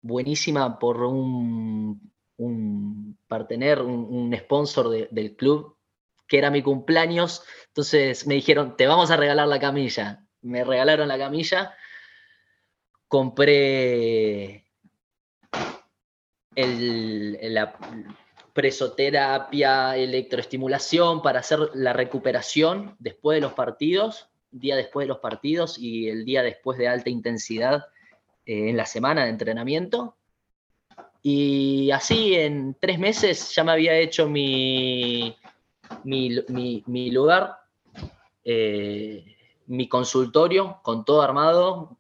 buenísima 0.02 0.80
por 0.80 1.04
un, 1.04 2.12
un 2.38 3.18
partener, 3.28 3.82
un, 3.82 4.36
sponsor 4.36 4.90
del 5.10 5.36
club, 5.36 5.78
que 6.28 6.38
era 6.38 6.52
mi 6.52 6.62
cumpleaños. 6.62 7.44
Entonces 7.68 8.28
me 8.28 8.36
dijeron, 8.36 8.76
te 8.76 8.88
vamos 8.88 9.12
a 9.12 9.18
regalar 9.18 9.48
la 9.48 9.60
camilla. 9.60 10.26
Me 10.42 10.64
regalaron 10.64 11.08
la 11.08 11.18
camilla. 11.18 11.76
Compré 13.08 14.66
el, 16.56 17.54
la, 17.54 17.78
presoterapia, 18.58 19.96
electroestimulación 19.96 21.22
para 21.22 21.42
hacer 21.42 21.60
la 21.76 21.94
recuperación 21.94 22.96
después 22.98 23.36
de 23.36 23.42
los 23.42 23.54
partidos, 23.54 24.30
día 24.50 24.76
después 24.76 25.04
de 25.04 25.10
los 25.10 25.20
partidos 25.20 25.78
y 25.78 26.10
el 26.10 26.26
día 26.26 26.42
después 26.42 26.80
de 26.80 26.88
alta 26.88 27.12
intensidad 27.12 27.86
eh, 28.48 28.70
en 28.70 28.76
la 28.76 28.88
semana 28.88 29.26
de 29.26 29.30
entrenamiento. 29.30 30.16
Y 31.22 31.92
así 31.92 32.34
en 32.34 32.76
tres 32.80 32.98
meses 32.98 33.54
ya 33.54 33.64
me 33.64 33.74
había 33.74 33.96
hecho 33.96 34.28
mi, 34.28 35.38
mi, 36.04 37.12
lugar, 37.12 37.60
eh, 38.44 39.24
mi 39.68 39.88
consultorio 39.88 40.80
con 40.82 41.06
todo 41.06 41.22
armado 41.22 41.97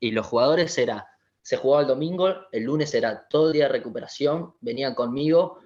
y 0.00 0.10
los 0.12 0.26
jugadores 0.26 0.76
era 0.78 1.08
se 1.46 1.56
jugaba 1.56 1.82
el 1.82 1.86
domingo, 1.86 2.28
el 2.50 2.64
lunes 2.64 2.92
era 2.92 3.28
todo 3.28 3.46
el 3.46 3.52
día 3.52 3.66
de 3.66 3.72
recuperación, 3.74 4.54
venían 4.60 4.96
conmigo, 4.96 5.60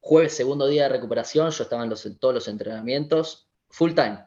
jueves 0.00 0.34
segundo 0.34 0.66
día 0.66 0.82
de 0.82 0.88
recuperación, 0.88 1.52
yo 1.52 1.62
estaba 1.62 1.84
en, 1.84 1.90
los, 1.90 2.08
todos 2.18 2.34
los 2.34 2.48
entrenamientos, 2.48 3.48
full 3.68 3.92
time. 3.92 4.24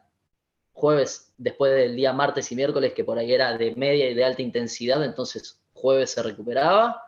Jueves, 0.72 1.34
después 1.36 1.74
del 1.74 1.94
día 1.94 2.14
martes 2.14 2.50
y 2.52 2.56
miércoles, 2.56 2.94
que 2.94 3.04
por 3.04 3.18
ahí 3.18 3.34
era 3.34 3.54
de 3.58 3.74
media 3.74 4.08
y 4.08 4.14
de 4.14 4.24
alta 4.24 4.40
intensidad, 4.40 5.04
entonces 5.04 5.60
jueves 5.74 6.12
se 6.12 6.22
recuperaba. 6.22 7.02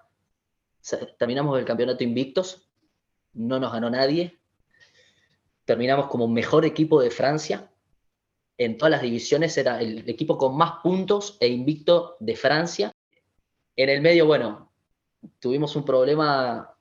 Terminamos 1.18 1.58
el 1.58 1.64
campeonato 1.64 2.04
invictos, 2.04 2.68
no 3.32 3.58
nos 3.58 3.72
ganó 3.72 3.88
nadie. 3.88 4.38
Terminamos 5.64 6.08
como 6.08 6.28
mejor 6.28 6.66
equipo 6.66 7.00
de 7.00 7.10
Francia. 7.10 7.70
En 8.56 8.78
todas 8.78 8.92
las 8.92 9.02
divisiones 9.02 9.56
era 9.58 9.80
el 9.80 10.08
equipo 10.08 10.38
con 10.38 10.56
más 10.56 10.80
puntos 10.82 11.36
e 11.40 11.48
invicto 11.48 12.16
de 12.20 12.36
Francia. 12.36 12.92
En 13.76 13.88
el 13.88 14.00
medio, 14.00 14.26
bueno, 14.26 14.70
tuvimos 15.40 15.74
un 15.76 15.84
problema, 15.84 16.76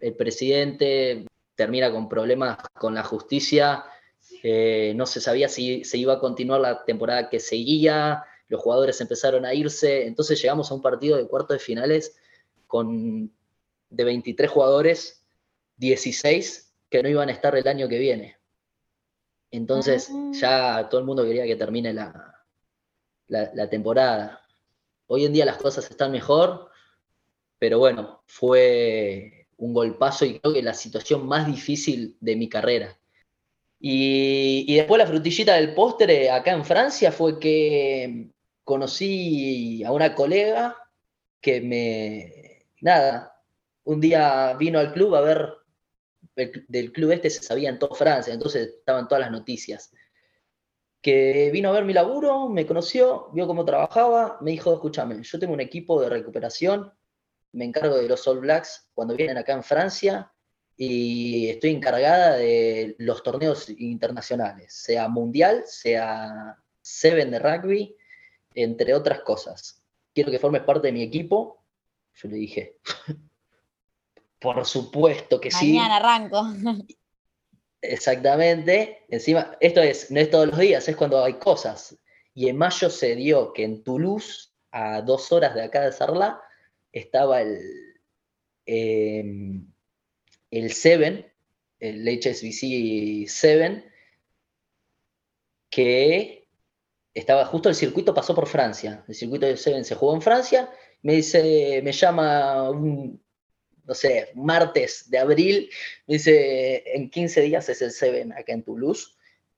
el 0.00 0.14
presidente 0.14 1.26
termina 1.54 1.90
con 1.90 2.08
problemas 2.08 2.58
con 2.74 2.94
la 2.94 3.02
justicia, 3.02 3.84
eh, 4.42 4.92
no 4.94 5.06
se 5.06 5.20
sabía 5.20 5.48
si 5.48 5.84
se 5.84 5.98
iba 5.98 6.14
a 6.14 6.20
continuar 6.20 6.60
la 6.60 6.84
temporada 6.84 7.28
que 7.30 7.40
seguía, 7.40 8.24
los 8.48 8.60
jugadores 8.60 9.00
empezaron 9.00 9.44
a 9.44 9.54
irse, 9.54 10.06
entonces 10.06 10.40
llegamos 10.40 10.70
a 10.70 10.74
un 10.74 10.82
partido 10.82 11.16
de 11.16 11.26
cuartos 11.26 11.56
de 11.56 11.64
finales 11.64 12.16
con 12.66 13.32
de 13.90 14.04
23 14.04 14.50
jugadores, 14.50 15.24
16 15.78 16.72
que 16.90 17.02
no 17.02 17.08
iban 17.08 17.28
a 17.28 17.32
estar 17.32 17.54
el 17.56 17.68
año 17.68 17.88
que 17.88 17.98
viene. 17.98 18.37
Entonces 19.50 20.10
ah. 20.12 20.30
ya 20.32 20.88
todo 20.88 21.00
el 21.00 21.06
mundo 21.06 21.24
quería 21.24 21.46
que 21.46 21.56
termine 21.56 21.92
la, 21.92 22.44
la 23.28 23.70
temporada. 23.70 24.42
Hoy 25.06 25.24
en 25.24 25.32
día 25.32 25.44
las 25.44 25.56
cosas 25.56 25.90
están 25.90 26.12
mejor, 26.12 26.68
pero 27.58 27.78
bueno, 27.78 28.22
fue 28.26 29.48
un 29.58 29.74
golpazo 29.74 30.24
y 30.24 30.38
creo 30.38 30.54
que 30.54 30.62
la 30.62 30.74
situación 30.74 31.26
más 31.26 31.46
difícil 31.46 32.16
de 32.20 32.36
mi 32.36 32.48
carrera. 32.48 32.98
Y, 33.80 34.74
después 34.74 34.98
la 34.98 35.06
frutillita 35.06 35.54
del 35.54 35.74
postre 35.74 36.30
acá 36.30 36.52
en 36.52 36.64
Francia 36.64 37.12
fue 37.12 37.38
que 37.38 38.30
conocí 38.64 39.84
a 39.84 39.92
una 39.92 40.14
colega 40.14 40.76
que 41.40 41.60
me, 41.60 42.66
nada, 42.80 43.40
un 43.84 44.00
día 44.00 44.54
vino 44.58 44.78
al 44.78 44.92
club 44.92 45.14
a 45.14 45.20
ver, 45.20 45.54
del 46.68 46.92
club 46.92 47.12
este 47.12 47.30
se 47.30 47.42
sabía 47.42 47.68
en 47.68 47.78
toda 47.78 47.94
Francia, 47.94 48.32
entonces 48.32 48.68
estaban 48.78 49.08
todas 49.08 49.22
las 49.22 49.30
noticias 49.30 49.92
que 51.00 51.50
vino 51.52 51.68
a 51.68 51.72
ver 51.72 51.84
mi 51.84 51.92
laburo, 51.92 52.48
me 52.48 52.66
conoció, 52.66 53.30
vio 53.32 53.46
cómo 53.46 53.64
trabajaba, 53.64 54.38
me 54.40 54.50
dijo, 54.50 54.72
escúchame, 54.74 55.22
yo 55.22 55.38
tengo 55.38 55.52
un 55.52 55.60
equipo 55.60 56.00
de 56.00 56.08
recuperación, 56.08 56.92
me 57.52 57.64
encargo 57.64 57.96
de 57.96 58.08
los 58.08 58.26
All 58.26 58.40
Blacks 58.40 58.90
cuando 58.94 59.14
vienen 59.14 59.38
acá 59.38 59.52
en 59.52 59.62
Francia 59.62 60.32
y 60.76 61.48
estoy 61.48 61.70
encargada 61.70 62.36
de 62.36 62.96
los 62.98 63.22
torneos 63.22 63.68
internacionales, 63.70 64.72
sea 64.74 65.08
mundial, 65.08 65.64
sea 65.66 66.58
Seven 66.80 67.30
de 67.30 67.38
rugby, 67.38 67.96
entre 68.54 68.94
otras 68.94 69.20
cosas. 69.20 69.82
Quiero 70.14 70.30
que 70.30 70.38
formes 70.38 70.62
parte 70.62 70.88
de 70.88 70.92
mi 70.92 71.02
equipo. 71.02 71.64
Yo 72.14 72.28
le 72.28 72.36
dije, 72.36 72.78
por 74.38 74.64
supuesto 74.66 75.40
que 75.40 75.50
sí. 75.50 75.74
Mañana 75.74 75.96
arranco. 75.96 76.46
Exactamente. 77.80 79.04
Encima, 79.08 79.56
esto 79.60 79.80
es, 79.82 80.10
no 80.10 80.20
es 80.20 80.30
todos 80.30 80.48
los 80.48 80.58
días, 80.58 80.88
es 80.88 80.96
cuando 80.96 81.22
hay 81.22 81.34
cosas. 81.34 81.96
Y 82.34 82.48
en 82.48 82.56
mayo 82.56 82.90
se 82.90 83.16
dio 83.16 83.52
que 83.52 83.64
en 83.64 83.82
Toulouse, 83.82 84.50
a 84.70 85.02
dos 85.02 85.32
horas 85.32 85.54
de 85.54 85.62
acá 85.62 85.82
de 85.82 85.92
Sarlá, 85.92 86.40
estaba 86.92 87.40
el, 87.40 87.58
em, 88.66 89.66
el 90.50 90.72
Seven, 90.72 91.26
el 91.80 92.08
HSBC 92.08 93.28
7, 93.28 93.84
que 95.70 96.48
estaba 97.14 97.44
justo 97.46 97.68
el 97.68 97.74
circuito 97.74 98.14
pasó 98.14 98.34
por 98.34 98.46
Francia. 98.46 99.04
El 99.08 99.14
circuito 99.14 99.46
de 99.46 99.56
Seven 99.56 99.84
se 99.84 99.94
jugó 99.94 100.14
en 100.14 100.22
Francia. 100.22 100.70
Me 101.02 101.14
dice, 101.14 101.80
me 101.82 101.92
llama 101.92 102.70
un, 102.70 103.20
no 103.88 103.94
sé, 103.94 104.30
martes 104.34 105.10
de 105.10 105.18
abril, 105.18 105.70
me 106.06 106.14
dice, 106.14 106.84
en 106.94 107.10
15 107.10 107.40
días 107.40 107.68
es 107.68 107.82
el 107.82 107.90
Seven 107.90 108.32
acá 108.32 108.52
en 108.52 108.62
Toulouse. 108.62 109.14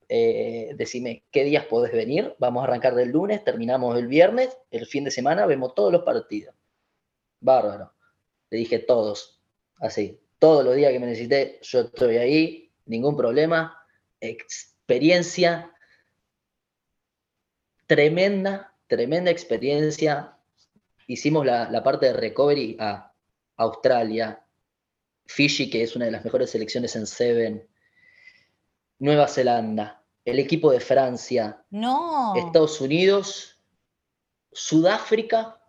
Eh, 0.07 0.73
decime 0.75 1.23
qué 1.31 1.43
días 1.43 1.65
podés 1.65 1.91
venir. 1.91 2.33
Vamos 2.39 2.61
a 2.61 2.67
arrancar 2.67 2.95
del 2.95 3.09
lunes, 3.09 3.43
terminamos 3.43 3.97
el 3.97 4.07
viernes, 4.07 4.57
el 4.71 4.87
fin 4.87 5.03
de 5.03 5.11
semana 5.11 5.45
vemos 5.45 5.75
todos 5.75 5.91
los 5.91 6.03
partidos. 6.03 6.55
Bárbaro. 7.41 7.93
Le 8.49 8.57
dije 8.57 8.79
todos, 8.79 9.41
así, 9.77 10.19
todos 10.39 10.65
los 10.65 10.75
días 10.75 10.91
que 10.91 10.99
me 10.99 11.07
necesité, 11.07 11.59
yo 11.61 11.81
estoy 11.81 12.17
ahí, 12.17 12.71
ningún 12.85 13.15
problema. 13.15 13.77
Experiencia 14.19 15.71
tremenda, 17.91 18.73
tremenda 18.87 19.31
experiencia. 19.31 20.37
Hicimos 21.07 21.45
la, 21.45 21.83
parte 21.83 22.05
de 22.05 22.13
recovery 22.13 22.77
a 22.79 23.10
Australia, 23.61 24.43
Fiji, 25.25 25.69
que 25.69 25.83
es 25.83 25.95
una 25.95 26.05
de 26.05 26.11
las 26.11 26.23
mejores 26.23 26.49
selecciones 26.49 26.95
en 26.95 27.07
Seven, 27.07 27.67
Nueva 28.99 29.27
Zelanda, 29.27 30.03
el 30.25 30.39
equipo 30.39 30.71
de 30.71 30.79
Francia, 30.79 31.63
no. 31.69 32.35
Estados 32.35 32.79
Unidos, 32.81 33.59
Sudáfrica 34.51 35.59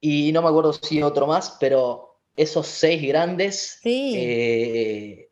y 0.00 0.32
no 0.32 0.42
me 0.42 0.48
acuerdo 0.48 0.72
si 0.72 1.02
otro 1.02 1.26
más, 1.26 1.56
pero 1.58 2.20
esos 2.36 2.66
seis 2.66 3.02
grandes 3.02 3.80
eh, 3.84 5.30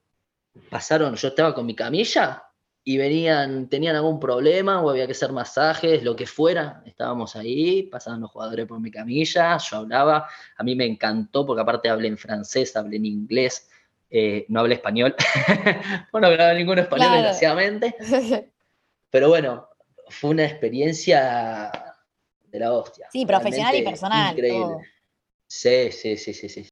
pasaron, 0.71 1.15
yo 1.15 1.29
estaba 1.29 1.55
con 1.55 1.67
mi 1.67 1.75
camilla 1.75 2.46
y 2.89 2.99
venían, 2.99 3.69
tenían 3.69 3.97
algún 3.97 4.21
problema 4.21 4.81
o 4.81 4.91
había 4.91 5.07
que 5.07 5.13
hacer 5.13 5.33
masajes, 5.33 6.05
lo 6.05 6.15
que 6.15 6.25
fuera, 6.25 6.85
estábamos 6.87 7.35
ahí, 7.35 7.83
pasaban 7.83 8.21
los 8.21 8.31
jugadores 8.31 8.65
por 8.65 8.79
mi 8.79 8.93
camilla, 8.93 9.59
yo 9.59 9.79
hablaba, 9.79 10.29
a 10.57 10.63
mí 10.63 10.77
me 10.77 10.87
encantó 10.87 11.45
porque 11.45 11.63
aparte 11.63 11.89
hablé 11.89 12.07
en 12.07 12.17
francés, 12.17 12.77
hablé 12.77 12.99
en 12.99 13.07
inglés, 13.07 13.69
eh, 14.09 14.47
no 14.51 14.61
hablé 14.61 14.77
español, 14.77 15.17
bueno, 16.13 16.29
no 16.29 16.33
hablaba 16.35 16.55
ningún 16.55 16.79
español 16.79 17.11
desgraciadamente, 17.11 17.97
pero 19.11 19.31
bueno, 19.31 19.69
fue 20.09 20.31
una 20.31 20.45
experiencia 20.45 21.73
de 22.45 22.59
la 22.61 22.73
hostia. 22.73 23.09
Sí, 23.11 23.27
profesional 23.27 23.75
y 23.75 23.83
personal. 23.83 24.31
Increíble. 24.31 24.77
Sí, 25.49 25.91
sí, 25.91 26.17
sí, 26.17 26.33
sí, 26.33 26.49
sí. 26.49 26.69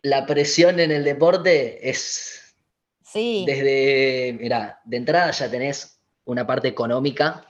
La 0.00 0.24
presión 0.24 0.80
en 0.80 0.90
el 0.90 1.04
deporte 1.04 1.86
es 1.86 2.43
desde, 3.14 4.36
mira, 4.40 4.80
de 4.84 4.96
entrada 4.96 5.30
ya 5.30 5.50
tenés 5.50 6.00
una 6.24 6.46
parte 6.46 6.68
económica 6.68 7.46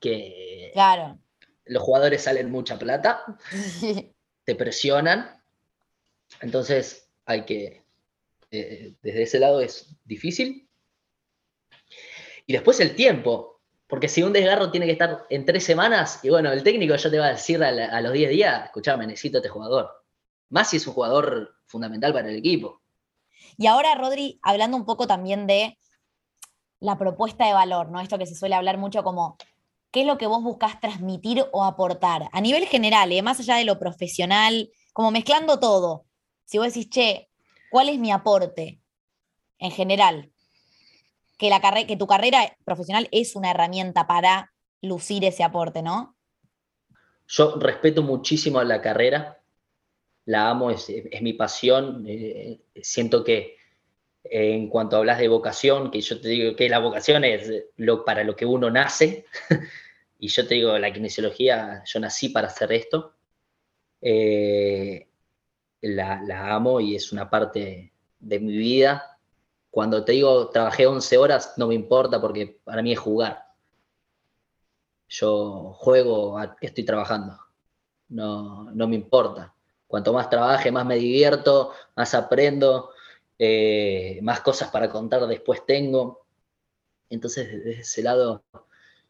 que 0.00 0.70
claro. 0.72 1.18
los 1.66 1.82
jugadores 1.82 2.22
salen 2.22 2.50
mucha 2.50 2.78
plata, 2.78 3.24
te 4.44 4.54
presionan, 4.54 5.42
entonces 6.40 7.08
hay 7.26 7.44
que, 7.44 7.84
eh, 8.50 8.94
desde 9.02 9.22
ese 9.22 9.40
lado 9.40 9.60
es 9.60 9.96
difícil. 10.04 10.68
Y 12.46 12.52
después 12.52 12.78
el 12.80 12.94
tiempo, 12.94 13.60
porque 13.86 14.08
si 14.08 14.22
un 14.22 14.32
desgarro 14.32 14.70
tiene 14.70 14.86
que 14.86 14.92
estar 14.92 15.26
en 15.28 15.44
tres 15.44 15.64
semanas, 15.64 16.20
y 16.22 16.30
bueno, 16.30 16.52
el 16.52 16.62
técnico 16.62 16.94
ya 16.94 17.10
te 17.10 17.18
va 17.18 17.26
a 17.26 17.32
decir 17.32 17.62
a, 17.62 18.00
los 18.00 18.12
10 18.12 18.30
días, 18.30 18.64
escuchame, 18.66 19.06
necesito 19.06 19.38
a 19.38 19.40
este 19.40 19.48
jugador. 19.48 19.90
Más 20.48 20.70
si 20.70 20.76
es 20.76 20.86
un 20.86 20.94
jugador 20.94 21.56
fundamental 21.66 22.12
para 22.12 22.28
el 22.28 22.36
equipo. 22.36 22.82
Y 23.58 23.66
ahora, 23.66 23.94
Rodri, 23.94 24.38
hablando 24.42 24.76
un 24.76 24.84
poco 24.84 25.06
también 25.06 25.46
de 25.46 25.78
la 26.80 26.98
propuesta 26.98 27.46
de 27.46 27.52
valor, 27.52 27.90
¿no? 27.90 28.00
Esto 28.00 28.18
que 28.18 28.26
se 28.26 28.34
suele 28.34 28.54
hablar 28.54 28.78
mucho 28.78 29.02
como, 29.02 29.36
¿qué 29.90 30.02
es 30.02 30.06
lo 30.06 30.18
que 30.18 30.26
vos 30.26 30.42
buscás 30.42 30.78
transmitir 30.80 31.46
o 31.52 31.64
aportar? 31.64 32.28
A 32.32 32.40
nivel 32.40 32.66
general, 32.66 33.12
¿eh? 33.12 33.22
más 33.22 33.40
allá 33.40 33.56
de 33.56 33.64
lo 33.64 33.78
profesional, 33.78 34.70
como 34.92 35.10
mezclando 35.10 35.58
todo. 35.58 36.04
Si 36.44 36.58
vos 36.58 36.68
decís, 36.68 36.90
che, 36.90 37.28
¿cuál 37.70 37.88
es 37.88 37.98
mi 37.98 38.12
aporte 38.12 38.80
en 39.58 39.70
general? 39.70 40.30
Que, 41.38 41.50
la 41.50 41.60
que 41.60 41.96
tu 41.96 42.06
carrera 42.06 42.56
profesional 42.64 43.08
es 43.10 43.36
una 43.36 43.50
herramienta 43.50 44.06
para 44.06 44.52
lucir 44.80 45.24
ese 45.24 45.44
aporte, 45.44 45.82
¿no? 45.82 46.16
Yo 47.28 47.56
respeto 47.56 48.02
muchísimo 48.02 48.62
la 48.62 48.80
carrera, 48.80 49.42
la 50.26 50.50
amo, 50.50 50.70
es, 50.70 50.90
mi 51.22 51.32
pasión. 51.32 52.04
Eh, 52.06 52.60
siento 52.82 53.24
que 53.24 53.56
eh, 54.24 54.54
en 54.54 54.68
cuanto 54.68 54.96
hablas 54.96 55.18
de 55.18 55.28
vocación, 55.28 55.90
que 55.90 56.00
yo 56.00 56.20
te 56.20 56.28
digo 56.28 56.56
que 56.56 56.68
la 56.68 56.80
vocación 56.80 57.24
es 57.24 57.50
lo, 57.76 58.04
para 58.04 58.24
lo 58.24 58.36
que 58.36 58.46
uno 58.46 58.70
nace, 58.70 59.24
y 60.18 60.28
yo 60.28 60.46
te 60.46 60.56
digo, 60.56 60.78
la 60.78 60.92
kinesiología, 60.92 61.82
yo 61.84 62.00
nací 62.00 62.28
para 62.28 62.48
hacer 62.48 62.72
esto, 62.72 63.14
eh, 64.00 65.08
la, 65.80 66.22
la, 66.22 66.54
amo 66.54 66.80
y 66.80 66.96
es 66.96 67.12
una 67.12 67.30
parte 67.30 67.92
de 68.18 68.40
mi 68.40 68.56
vida. 68.56 69.18
Cuando 69.70 70.04
te 70.04 70.12
digo 70.12 70.48
trabajé 70.50 70.86
11 70.86 71.18
horas, 71.18 71.54
no 71.56 71.68
me 71.68 71.74
importa 71.74 72.20
porque 72.20 72.60
para 72.64 72.82
mí 72.82 72.92
es 72.92 72.98
jugar. 72.98 73.44
Yo 75.08 75.72
juego, 75.74 76.40
estoy 76.60 76.84
trabajando. 76.84 77.38
No, 78.08 78.70
no 78.72 78.88
me 78.88 78.96
importa. 78.96 79.55
Cuanto 79.86 80.12
más 80.12 80.28
trabaje, 80.28 80.72
más 80.72 80.84
me 80.84 80.96
divierto, 80.96 81.72
más 81.94 82.14
aprendo, 82.14 82.90
eh, 83.38 84.18
más 84.22 84.40
cosas 84.40 84.70
para 84.70 84.90
contar 84.90 85.26
después 85.26 85.64
tengo. 85.66 86.26
Entonces, 87.10 87.48
desde 87.50 87.80
ese 87.80 88.02
lado, 88.02 88.44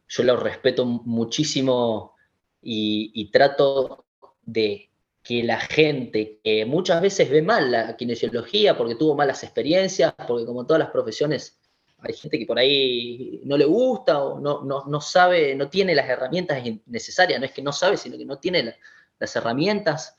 yo 0.08 0.22
lo 0.22 0.36
respeto 0.36 0.84
muchísimo 0.84 2.14
y, 2.62 3.30
trato 3.30 4.04
de 4.42 4.90
que 5.22 5.42
la 5.42 5.58
gente 5.60 6.40
que 6.42 6.64
muchas 6.64 7.00
veces 7.00 7.30
ve 7.30 7.42
mal 7.42 7.70
la 7.70 7.96
kinesiología 7.96 8.76
porque 8.76 8.94
tuvo 8.94 9.14
malas 9.14 9.42
experiencias, 9.42 10.14
porque 10.26 10.46
como 10.46 10.66
todas 10.66 10.80
las 10.80 10.90
profesiones, 10.90 11.58
hay 11.98 12.14
gente 12.14 12.38
que 12.38 12.46
por 12.46 12.58
ahí 12.58 13.40
no 13.44 13.56
le 13.56 13.64
gusta 13.64 14.22
o 14.22 14.40
no, 14.40 14.62
no, 14.62 15.00
sabe, 15.00 15.54
no 15.54 15.68
tiene 15.68 15.94
las 15.94 16.08
herramientas 16.08 16.62
necesarias, 16.86 17.40
no 17.40 17.46
es 17.46 17.52
que 17.52 17.62
no 17.62 17.72
sabe, 17.72 17.96
sino 17.96 18.16
que 18.18 18.24
no 18.24 18.38
tiene 18.38 18.76
las 19.18 19.36
herramientas 19.36 20.16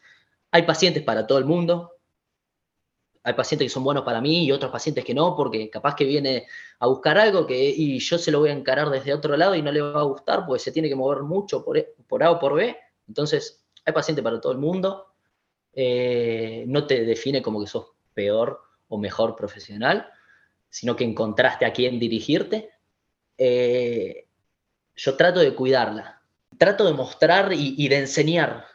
hay 0.51 0.63
pacientes 0.63 1.03
para 1.03 1.27
todo 1.27 1.37
el 1.37 1.45
mundo. 1.45 1.93
Hay 3.23 3.33
pacientes 3.33 3.65
que 3.65 3.69
son 3.69 3.83
buenos 3.83 4.03
para 4.03 4.21
mí 4.21 4.45
y 4.45 4.51
otros 4.51 4.71
pacientes 4.71 5.03
que 5.03 5.13
no, 5.13 5.35
porque 5.35 5.69
capaz 5.69 5.95
que 5.95 6.05
viene 6.05 6.47
a 6.79 6.87
buscar 6.87 7.17
algo 7.17 7.45
que, 7.45 7.69
y 7.69 7.99
yo 7.99 8.17
se 8.17 8.31
lo 8.31 8.39
voy 8.39 8.49
a 8.49 8.53
encarar 8.53 8.89
desde 8.89 9.13
otro 9.13 9.35
lado 9.35 9.53
y 9.53 9.61
no 9.61 9.71
le 9.71 9.81
va 9.81 9.99
a 9.99 10.03
gustar 10.03 10.45
porque 10.45 10.63
se 10.63 10.71
tiene 10.71 10.87
que 10.87 10.95
mover 10.95 11.23
mucho 11.23 11.63
por, 11.63 11.77
e, 11.77 11.93
por 12.07 12.23
A 12.23 12.31
o 12.31 12.39
por 12.39 12.53
B. 12.53 12.77
Entonces, 13.07 13.65
hay 13.83 13.93
pacientes 13.93 14.23
para 14.23 14.39
todo 14.39 14.53
el 14.53 14.57
mundo. 14.59 15.07
Eh, 15.73 16.63
no 16.67 16.87
te 16.87 17.03
define 17.03 17.41
como 17.41 17.59
que 17.59 17.67
sos 17.67 17.87
peor 18.13 18.61
o 18.87 18.97
mejor 18.97 19.35
profesional, 19.35 20.07
sino 20.69 20.95
que 20.95 21.03
encontraste 21.03 21.65
a 21.65 21.73
quién 21.73 21.99
dirigirte. 21.99 22.69
Eh, 23.37 24.25
yo 24.95 25.15
trato 25.17 25.41
de 25.41 25.53
cuidarla, 25.53 26.21
trato 26.57 26.85
de 26.85 26.93
mostrar 26.93 27.51
y 27.53 27.87
de 27.89 27.97
enseñar 27.97 28.65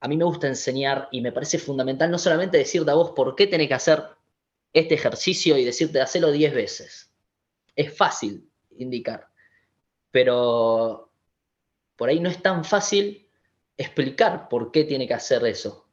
a 0.00 0.08
mí 0.08 0.16
me 0.16 0.24
gusta 0.24 0.46
enseñar 0.46 1.08
y 1.12 1.20
me 1.20 1.32
parece 1.32 1.58
fundamental 1.58 2.10
no 2.10 2.18
solamente 2.18 2.56
decirte 2.56 2.90
a 2.90 2.94
vos 2.94 3.12
por 3.12 3.36
qué 3.36 3.46
tenés 3.46 3.68
que 3.68 3.74
hacer 3.74 4.02
este 4.72 4.94
ejercicio 4.94 5.58
y 5.58 5.64
decirte 5.64 6.00
hacerlo 6.00 6.32
10 6.32 6.54
veces. 6.54 7.12
Es 7.76 7.96
fácil 7.96 8.48
indicar, 8.78 9.28
pero 10.10 11.12
por 11.96 12.08
ahí 12.08 12.18
no 12.18 12.30
es 12.30 12.40
tan 12.42 12.64
fácil 12.64 13.28
explicar 13.76 14.48
por 14.48 14.72
qué 14.72 14.84
tiene 14.84 15.06
que 15.06 15.14
hacer 15.14 15.44
eso. 15.44 15.86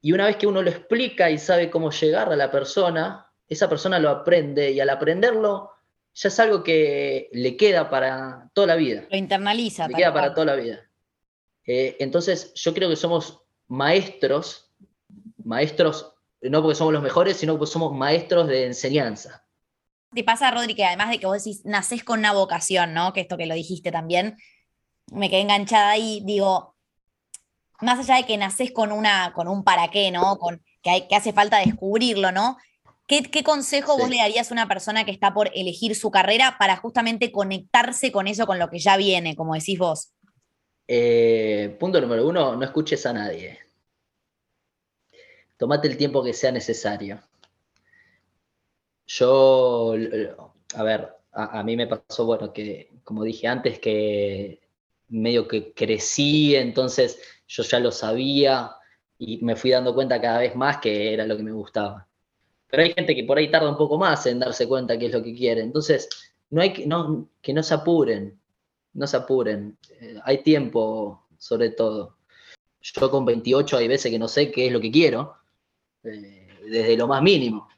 Y 0.00 0.12
una 0.12 0.26
vez 0.26 0.36
que 0.36 0.46
uno 0.46 0.62
lo 0.62 0.70
explica 0.70 1.30
y 1.30 1.38
sabe 1.38 1.70
cómo 1.70 1.90
llegar 1.90 2.32
a 2.32 2.36
la 2.36 2.50
persona, 2.50 3.30
esa 3.48 3.68
persona 3.68 3.98
lo 3.98 4.10
aprende 4.10 4.70
y 4.70 4.80
al 4.80 4.90
aprenderlo 4.90 5.70
ya 6.14 6.28
es 6.28 6.40
algo 6.40 6.62
que 6.62 7.28
le 7.32 7.56
queda 7.56 7.90
para 7.90 8.50
toda 8.54 8.68
la 8.68 8.76
vida. 8.76 9.04
Lo 9.10 9.16
internaliza. 9.16 9.88
Le 9.88 9.94
queda 9.94 10.12
para 10.12 10.32
toda 10.32 10.46
la 10.46 10.56
vida. 10.56 10.88
Eh, 11.66 11.96
entonces, 12.00 12.52
yo 12.54 12.74
creo 12.74 12.88
que 12.88 12.96
somos 12.96 13.42
maestros, 13.68 14.70
maestros, 15.44 16.14
no 16.40 16.62
porque 16.62 16.74
somos 16.74 16.92
los 16.92 17.02
mejores, 17.02 17.36
sino 17.36 17.56
porque 17.56 17.72
somos 17.72 17.92
maestros 17.92 18.48
de 18.48 18.66
enseñanza. 18.66 19.44
Te 20.14 20.22
pasa, 20.22 20.50
Rodri, 20.50 20.74
que 20.74 20.84
además 20.84 21.10
de 21.10 21.18
que 21.18 21.26
vos 21.26 21.42
decís, 21.42 21.64
nacés 21.64 22.04
con 22.04 22.20
una 22.20 22.32
vocación, 22.32 22.94
¿no? 22.94 23.12
Que 23.12 23.22
esto 23.22 23.36
que 23.36 23.46
lo 23.46 23.54
dijiste 23.54 23.90
también, 23.90 24.36
me 25.12 25.28
quedé 25.28 25.40
enganchada 25.40 25.90
ahí, 25.90 26.22
digo, 26.24 26.76
más 27.80 27.98
allá 27.98 28.16
de 28.16 28.26
que 28.26 28.36
nacés 28.36 28.72
con, 28.72 28.92
una, 28.92 29.32
con 29.32 29.48
un 29.48 29.64
para 29.64 29.88
qué, 29.88 30.10
¿no? 30.10 30.36
Con, 30.36 30.62
que, 30.82 30.90
hay, 30.90 31.08
que 31.08 31.16
hace 31.16 31.32
falta 31.32 31.58
descubrirlo, 31.58 32.30
¿no? 32.30 32.58
¿Qué, 33.06 33.44
consejo 33.44 33.98
vos 33.98 34.08
le 34.08 34.16
darías 34.16 34.50
a 34.50 34.54
una 34.54 34.66
persona 34.66 35.04
que 35.04 35.10
está 35.10 35.34
por 35.34 35.50
elegir 35.54 35.94
su 35.94 36.10
carrera 36.10 36.56
para 36.58 36.76
justamente 36.76 37.30
conectarse 37.32 38.10
con 38.10 38.26
eso, 38.26 38.46
con 38.46 38.58
lo 38.58 38.70
que 38.70 38.78
ya 38.78 38.96
viene, 38.96 39.36
como 39.36 39.54
decís 39.54 39.78
vos? 39.78 40.14
Eh, 40.86 41.76
punto 41.80 42.00
número 42.00 42.26
uno, 42.26 42.56
no 42.56 42.64
escuches 42.64 43.06
a 43.06 43.12
nadie. 43.12 43.58
Tómate 45.56 45.88
el 45.88 45.96
tiempo 45.96 46.22
que 46.22 46.32
sea 46.32 46.52
necesario. 46.52 47.22
Yo, 49.06 49.94
a 50.74 50.82
ver, 50.82 51.08
a, 51.32 51.62
mí 51.62 51.76
me 51.76 51.86
pasó, 51.86 52.26
bueno, 52.26 52.52
que 52.52 52.90
como 53.04 53.22
dije 53.24 53.46
antes, 53.46 53.78
que 53.78 54.60
medio 55.08 55.46
que 55.46 55.72
crecí, 55.72 56.56
entonces 56.56 57.20
yo 57.46 57.62
ya 57.62 57.78
lo 57.80 57.92
sabía 57.92 58.72
y 59.18 59.38
me 59.44 59.56
fui 59.56 59.70
dando 59.70 59.94
cuenta 59.94 60.20
cada 60.20 60.38
vez 60.40 60.56
más 60.56 60.78
que 60.78 61.12
era 61.12 61.26
lo 61.26 61.36
que 61.36 61.42
me 61.42 61.52
gustaba. 61.52 62.08
Pero 62.68 62.82
hay 62.82 62.92
gente 62.92 63.14
que 63.14 63.24
por 63.24 63.38
ahí 63.38 63.50
tarda 63.50 63.70
un 63.70 63.76
poco 63.76 63.98
más 63.98 64.26
en 64.26 64.40
darse 64.40 64.66
cuenta 64.66 64.98
que 64.98 65.06
es 65.06 65.12
lo 65.12 65.22
que 65.22 65.34
quiere. 65.34 65.60
Entonces, 65.62 66.08
no 66.50 66.62
hay 66.62 66.72
que, 66.72 66.86
no, 66.86 67.28
que 67.40 67.52
no 67.52 67.62
se 67.62 67.74
apuren 67.74 68.40
no 68.94 69.06
se 69.06 69.16
apuren, 69.16 69.76
eh, 70.00 70.18
hay 70.24 70.42
tiempo 70.42 71.26
sobre 71.38 71.70
todo. 71.70 72.16
Yo 72.80 73.10
con 73.10 73.24
28 73.24 73.76
hay 73.76 73.88
veces 73.88 74.10
que 74.10 74.18
no 74.18 74.28
sé 74.28 74.50
qué 74.50 74.66
es 74.66 74.72
lo 74.72 74.80
que 74.80 74.90
quiero, 74.90 75.36
eh, 76.04 76.48
desde 76.66 76.96
lo 76.96 77.06
más 77.06 77.22
mínimo. 77.22 77.68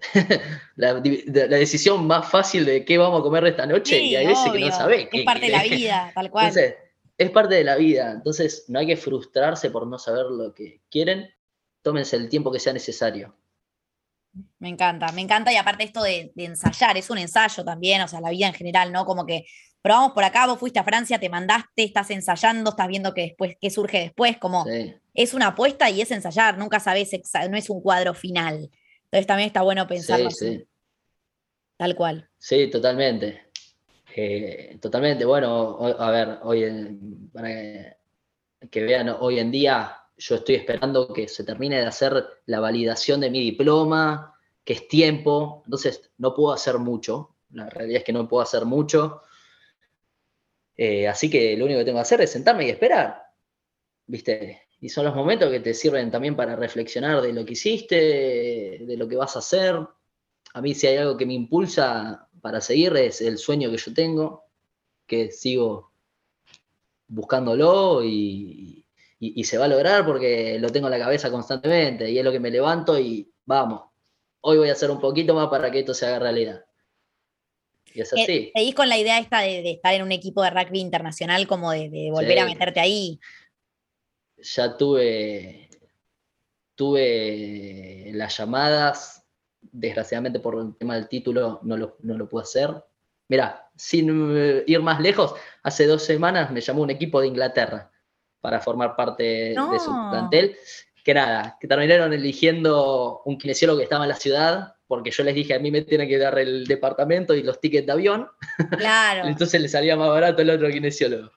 la, 0.76 0.94
decisión 1.00 2.06
más 2.06 2.30
fácil 2.30 2.64
de 2.64 2.84
qué 2.84 2.96
vamos 2.96 3.20
a 3.20 3.22
comer 3.22 3.46
esta 3.46 3.66
noche 3.66 4.00
y 4.00 4.16
hay 4.16 4.26
veces 4.26 4.50
que 4.50 4.60
no 4.60 4.70
sabés. 4.70 5.08
Es 5.12 5.24
parte 5.24 5.46
de 5.46 5.52
la 5.52 5.62
vida, 5.62 6.12
tal 6.14 6.30
cual. 6.30 6.46
Entonces, 6.46 6.74
es 7.18 7.30
parte 7.30 7.54
de 7.56 7.64
la 7.64 7.76
vida, 7.76 8.12
entonces 8.12 8.64
no 8.68 8.78
hay 8.78 8.86
que 8.86 8.96
frustrarse 8.96 9.70
por 9.70 9.86
no 9.86 9.98
saber 9.98 10.24
lo 10.26 10.54
que 10.54 10.80
quieren, 10.90 11.28
tómense 11.82 12.16
el 12.16 12.30
tiempo 12.30 12.50
que 12.50 12.58
sea 12.58 12.72
necesario. 12.72 13.34
Me 14.58 14.70
encanta, 14.70 15.12
me 15.12 15.20
encanta 15.20 15.52
y 15.52 15.56
aparte 15.56 15.84
esto 15.84 16.02
de, 16.02 16.32
ensayar, 16.36 16.96
es 16.96 17.10
un 17.10 17.18
ensayo 17.18 17.62
también, 17.62 18.00
o 18.00 18.08
sea, 18.08 18.22
la 18.22 18.30
vida 18.30 18.46
en 18.46 18.54
general, 18.54 18.90
¿no? 18.90 19.04
Como 19.04 19.26
que 19.26 19.44
probamos 19.82 20.12
por 20.12 20.24
acá, 20.24 20.46
vos 20.46 20.58
fuiste 20.58 20.78
a 20.78 20.84
Francia, 20.84 21.18
te 21.18 21.28
mandaste, 21.28 21.84
estás 21.84 22.10
ensayando, 22.10 22.70
estás 22.70 22.88
viendo 22.88 23.14
que 23.14 23.22
después, 23.22 23.56
qué 23.60 23.70
surge 23.70 23.98
después, 23.98 24.38
como 24.38 24.64
es 25.14 25.34
una 25.34 25.48
apuesta 25.48 25.88
y 25.90 26.00
es 26.00 26.10
ensayar, 26.10 26.58
nunca 26.58 26.80
sabes, 26.80 27.10
no 27.50 27.56
es 27.56 27.70
un 27.70 27.80
cuadro 27.80 28.14
final. 28.14 28.70
Entonces 29.04 29.26
también 29.26 29.48
está 29.48 29.62
bueno 29.62 29.86
pensarlo 29.86 30.30
sí, 30.30 30.64
Tal 31.76 31.96
cual. 31.96 32.28
Sí, 32.38 32.68
totalmente. 32.68 33.50
Eh, 34.14 34.78
totalmente. 34.80 35.24
Bueno, 35.24 35.78
a 35.80 36.10
ver, 36.10 36.38
hoy 36.42 36.64
en, 36.64 37.30
para 37.32 37.96
que 38.70 38.82
vean, 38.82 39.08
hoy 39.20 39.38
en 39.38 39.50
día 39.50 39.96
yo 40.16 40.34
estoy 40.34 40.56
esperando 40.56 41.12
que 41.12 41.26
se 41.26 41.44
termine 41.44 41.76
de 41.76 41.86
hacer 41.86 42.24
la 42.46 42.60
validación 42.60 43.20
de 43.20 43.30
mi 43.30 43.40
diploma, 43.40 44.38
que 44.64 44.74
es 44.74 44.88
tiempo, 44.88 45.62
entonces 45.64 46.10
no 46.18 46.34
puedo 46.34 46.52
hacer 46.52 46.78
mucho, 46.78 47.36
la 47.52 47.68
realidad 47.70 47.98
es 47.98 48.04
que 48.04 48.12
no 48.12 48.28
puedo 48.28 48.42
hacer 48.42 48.66
mucho, 48.66 49.22
eh, 50.82 51.06
así 51.06 51.28
que 51.28 51.58
lo 51.58 51.66
único 51.66 51.80
que 51.80 51.84
tengo 51.84 51.98
que 51.98 52.02
hacer 52.02 52.22
es 52.22 52.30
sentarme 52.30 52.64
y 52.64 52.70
esperar, 52.70 53.22
¿viste? 54.06 54.62
Y 54.80 54.88
son 54.88 55.04
los 55.04 55.14
momentos 55.14 55.50
que 55.50 55.60
te 55.60 55.74
sirven 55.74 56.10
también 56.10 56.34
para 56.34 56.56
reflexionar 56.56 57.20
de 57.20 57.34
lo 57.34 57.44
que 57.44 57.52
hiciste, 57.52 57.96
de 58.86 58.96
lo 58.96 59.06
que 59.06 59.16
vas 59.16 59.36
a 59.36 59.40
hacer. 59.40 59.78
A 60.54 60.62
mí 60.62 60.74
si 60.74 60.86
hay 60.86 60.96
algo 60.96 61.18
que 61.18 61.26
me 61.26 61.34
impulsa 61.34 62.26
para 62.40 62.62
seguir 62.62 62.96
es 62.96 63.20
el 63.20 63.36
sueño 63.36 63.70
que 63.70 63.76
yo 63.76 63.92
tengo, 63.92 64.44
que 65.06 65.30
sigo 65.30 65.92
buscándolo 67.08 68.02
y, 68.02 68.86
y, 69.18 69.44
se 69.44 69.58
va 69.58 69.66
a 69.66 69.68
lograr 69.68 70.06
porque 70.06 70.58
lo 70.58 70.70
tengo 70.70 70.86
en 70.86 70.92
la 70.92 71.04
cabeza 71.04 71.30
constantemente 71.30 72.10
y 72.10 72.18
es 72.18 72.24
lo 72.24 72.32
que 72.32 72.40
me 72.40 72.50
levanto 72.50 72.98
y 72.98 73.30
vamos, 73.44 73.82
hoy 74.40 74.56
voy 74.56 74.70
a 74.70 74.72
hacer 74.72 74.90
un 74.90 74.98
poquito 74.98 75.34
más 75.34 75.48
para 75.48 75.70
que 75.70 75.80
esto 75.80 75.92
se 75.92 76.06
haga 76.06 76.20
realidad. 76.20 76.64
Y 77.94 78.00
es 78.00 78.12
así. 78.12 78.22
Eh, 78.22 78.52
¿Seguís 78.54 78.74
con 78.74 78.88
la 78.88 78.98
idea 78.98 79.18
esta 79.18 79.40
de, 79.40 79.70
estar 79.70 79.94
en 79.94 80.02
un 80.02 80.12
equipo 80.12 80.42
de 80.42 80.50
rugby 80.50 80.80
internacional, 80.80 81.46
como 81.46 81.72
de, 81.72 82.08
volver 82.10 82.38
a 82.38 82.44
meterte 82.44 82.80
ahí? 82.80 83.20
Ya 84.38 84.76
tuve, 84.76 85.68
tuve 86.74 88.10
las 88.14 88.36
llamadas, 88.36 89.24
desgraciadamente 89.60 90.40
por 90.40 90.58
el 90.58 90.74
tema 90.76 90.94
del 90.94 91.08
título 91.08 91.60
no 91.62 91.76
lo, 91.76 91.96
no 92.00 92.16
lo 92.16 92.28
pude 92.28 92.42
hacer. 92.42 92.84
Mira, 93.28 93.70
sin 93.76 94.36
eh, 94.36 94.64
ir 94.66 94.80
más 94.80 95.00
lejos, 95.00 95.34
hace 95.62 95.86
dos 95.86 96.02
semanas 96.02 96.50
me 96.50 96.60
llamó 96.60 96.82
un 96.82 96.90
equipo 96.90 97.20
de 97.20 97.28
Inglaterra 97.28 97.90
para 98.40 98.60
formar 98.60 98.96
parte 98.96 99.22
de 99.22 99.78
su 99.78 99.90
plantel. 100.10 100.56
Que 101.04 101.14
nada, 101.14 101.56
que 101.60 101.66
terminaron 101.66 102.12
eligiendo 102.12 103.22
un 103.24 103.38
kinesiólogo 103.38 103.78
que 103.78 103.84
estaba 103.84 104.04
en 104.04 104.10
la 104.10 104.16
ciudad, 104.16 104.74
porque 104.86 105.10
yo 105.10 105.24
les 105.24 105.34
dije, 105.34 105.54
a 105.54 105.58
mí 105.58 105.70
me 105.70 105.82
tienen 105.82 106.08
que 106.08 106.18
dar 106.18 106.38
el 106.38 106.66
departamento 106.66 107.34
y 107.34 107.42
los 107.42 107.60
tickets 107.60 107.86
de 107.86 107.92
avión. 107.92 108.28
Claro. 108.76 109.26
Entonces 109.26 109.60
le 109.60 109.68
salía 109.68 109.96
más 109.96 110.08
barato 110.08 110.42
el 110.42 110.50
otro 110.50 110.68
kinesiólogo 110.68 111.30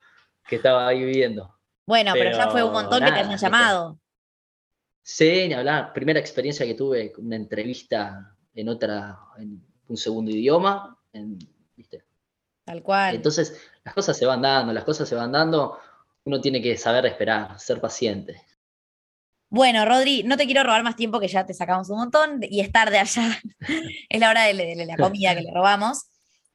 que 0.47 0.57
estaba 0.57 0.87
ahí 0.87 1.03
viviendo. 1.03 1.57
Bueno, 1.85 2.11
pero, 2.13 2.31
ya 2.31 2.49
fue 2.49 2.63
un 2.63 2.73
montón 2.73 3.03
que 3.03 3.11
te 3.11 3.19
hayan 3.19 3.37
llamado. 3.37 3.99
Sí, 5.01 5.47
ni 5.47 5.53
hablar. 5.53 5.93
Primera 5.93 6.19
experiencia 6.19 6.65
que 6.65 6.75
tuve, 6.75 7.13
una 7.17 7.35
entrevista 7.35 8.35
en 8.53 8.69
otra, 8.69 9.17
en 9.37 9.61
un 9.87 9.97
segundo 9.97 10.31
idioma, 10.31 10.97
¿viste? 11.75 12.03
Tal 12.65 12.81
cual. 12.81 13.15
Entonces, 13.15 13.61
las 13.83 13.93
cosas 13.93 14.17
se 14.17 14.25
van 14.25 14.41
dando, 14.41 14.71
las 14.71 14.85
cosas 14.85 15.07
se 15.07 15.15
van 15.15 15.31
dando 15.31 15.77
uno 16.25 16.39
tiene 16.39 16.61
que 16.61 16.77
saber 16.77 17.05
esperar, 17.05 17.59
ser 17.59 17.79
paciente. 17.81 18.41
Bueno, 19.53 19.85
Rodri, 19.85 20.23
no 20.23 20.35
te 20.35 20.47
quiero 20.47 20.63
robar 20.63 20.81
más 20.81 20.95
tiempo 20.95 21.19
que 21.19 21.27
ya 21.27 21.45
te 21.45 21.53
sacamos 21.53 21.87
un 21.91 21.97
montón 21.97 22.39
y 22.41 22.61
estar 22.61 22.89
de 22.89 22.97
allá. 22.97 23.39
es 24.09 24.19
la 24.19 24.31
hora 24.31 24.45
de, 24.45 24.85
la 24.87 24.97
comida 24.97 25.35
que 25.35 25.41
le 25.41 25.51
robamos. 25.53 26.07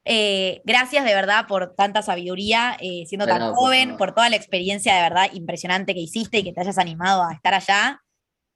Eh, 0.03 0.61
gracias 0.65 1.05
de 1.05 1.13
verdad 1.13 1.45
por 1.47 1.75
tanta 1.75 2.01
sabiduría, 2.01 2.75
eh, 2.81 3.05
siendo 3.07 3.25
tan 3.25 3.53
joven, 3.53 3.95
por, 3.95 4.13
toda 4.13 4.29
la 4.29 4.35
experiencia 4.35 4.93
de 4.95 5.01
verdad 5.01 5.29
impresionante 5.31 5.93
que 5.93 6.01
hiciste 6.01 6.39
y 6.39 6.43
que 6.43 6.51
te 6.51 6.59
hayas 6.59 6.77
animado 6.77 7.23
a 7.23 7.31
estar 7.31 7.53
allá. 7.53 8.01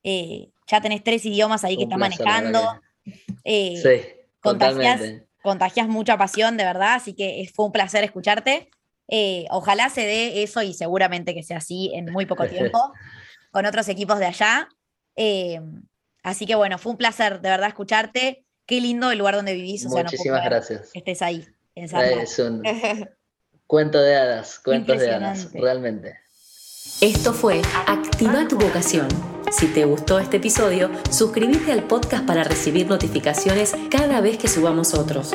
Eh, 0.03 0.49
ya 0.67 0.82
tenés 0.82 1.06
tres 1.06 1.25
idiomas 1.25 1.63
ahí 1.63 1.77
que 1.77 1.84
estás 1.84 1.97
manejando. 1.97 2.82
sí, 3.45 3.82
contagias, 4.41 5.01
contagias 5.41 5.88
mucha 5.88 6.17
pasión, 6.17 6.58
de 6.58 6.65
verdad, 6.65 6.95
así 6.95 7.13
que 7.13 7.49
fue 7.56 7.67
un 7.67 7.71
placer 7.71 8.03
escucharte. 8.03 8.69
Eh, 9.08 9.45
ojalá 9.51 9.89
se 9.89 10.01
dé 10.01 10.43
eso 10.43 10.62
y 10.63 10.73
seguramente 10.73 11.34
que 11.34 11.43
sea 11.43 11.58
así 11.58 11.91
en 11.93 12.12
muy 12.12 12.25
poco 12.25 12.45
tiempo 12.47 12.79
con 13.53 13.65
otros 13.67 13.87
equipos 13.87 14.19
de 14.19 14.25
allá. 14.25 14.67
Eh, 15.15 15.61
así 16.23 16.45
que 16.45 16.55
bueno, 16.55 16.77
fue 16.79 16.91
un 16.91 16.97
placer 16.97 17.39
de 17.39 17.49
verdad 17.49 17.69
escucharte. 17.69 18.45
Qué 18.65 18.81
lindo 18.81 19.11
el 19.11 19.19
lugar 19.19 19.35
donde 19.35 19.53
vivís. 19.53 19.85
Muchísimas 19.85 20.43
gracias. 20.43 20.89
Que 20.91 20.99
estés 20.99 21.21
ahí. 21.21 21.47
En 21.75 21.85
es 21.85 22.39
un 22.39 22.63
cuento 23.67 24.01
de 24.01 24.15
hadas, 24.15 24.59
cuentos 24.59 24.99
de 24.99 25.11
hadas, 25.11 25.51
realmente. 25.53 26.17
Esto 26.99 27.33
fue 27.33 27.61
Activa 27.87 28.47
tu 28.47 28.57
vocación. 28.57 29.07
Si 29.51 29.67
te 29.67 29.85
gustó 29.85 30.19
este 30.19 30.37
episodio, 30.37 30.89
suscríbete 31.11 31.71
al 31.71 31.83
podcast 31.83 32.25
para 32.25 32.43
recibir 32.43 32.87
notificaciones 32.87 33.75
cada 33.91 34.19
vez 34.19 34.37
que 34.37 34.47
subamos 34.47 34.93
otros. 34.93 35.31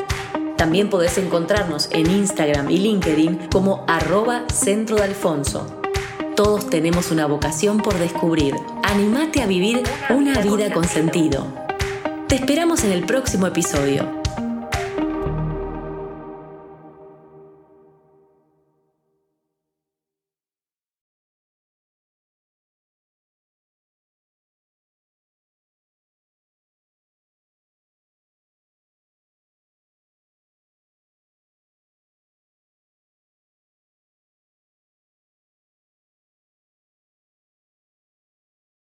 También 0.57 0.89
podés 0.89 1.17
encontrarnos 1.17 1.89
en 1.91 2.09
Instagram 2.11 2.69
y 2.69 2.79
LinkedIn 2.79 3.49
como 3.49 3.85
arroba 3.87 4.45
centro 4.49 4.97
de 4.97 5.03
Alfonso. 5.03 5.78
Todos 6.39 6.69
tenemos 6.69 7.11
una 7.11 7.25
vocación 7.25 7.79
por 7.79 7.99
descubrir. 7.99 8.55
Animate 8.83 9.41
a 9.41 9.45
vivir 9.45 9.83
una 10.09 10.39
vida 10.39 10.71
con 10.71 10.85
sentido. 10.85 11.45
Te 12.29 12.35
esperamos 12.35 12.85
en 12.85 12.93
el 12.93 13.05
próximo 13.05 13.45
episodio. 13.45 14.18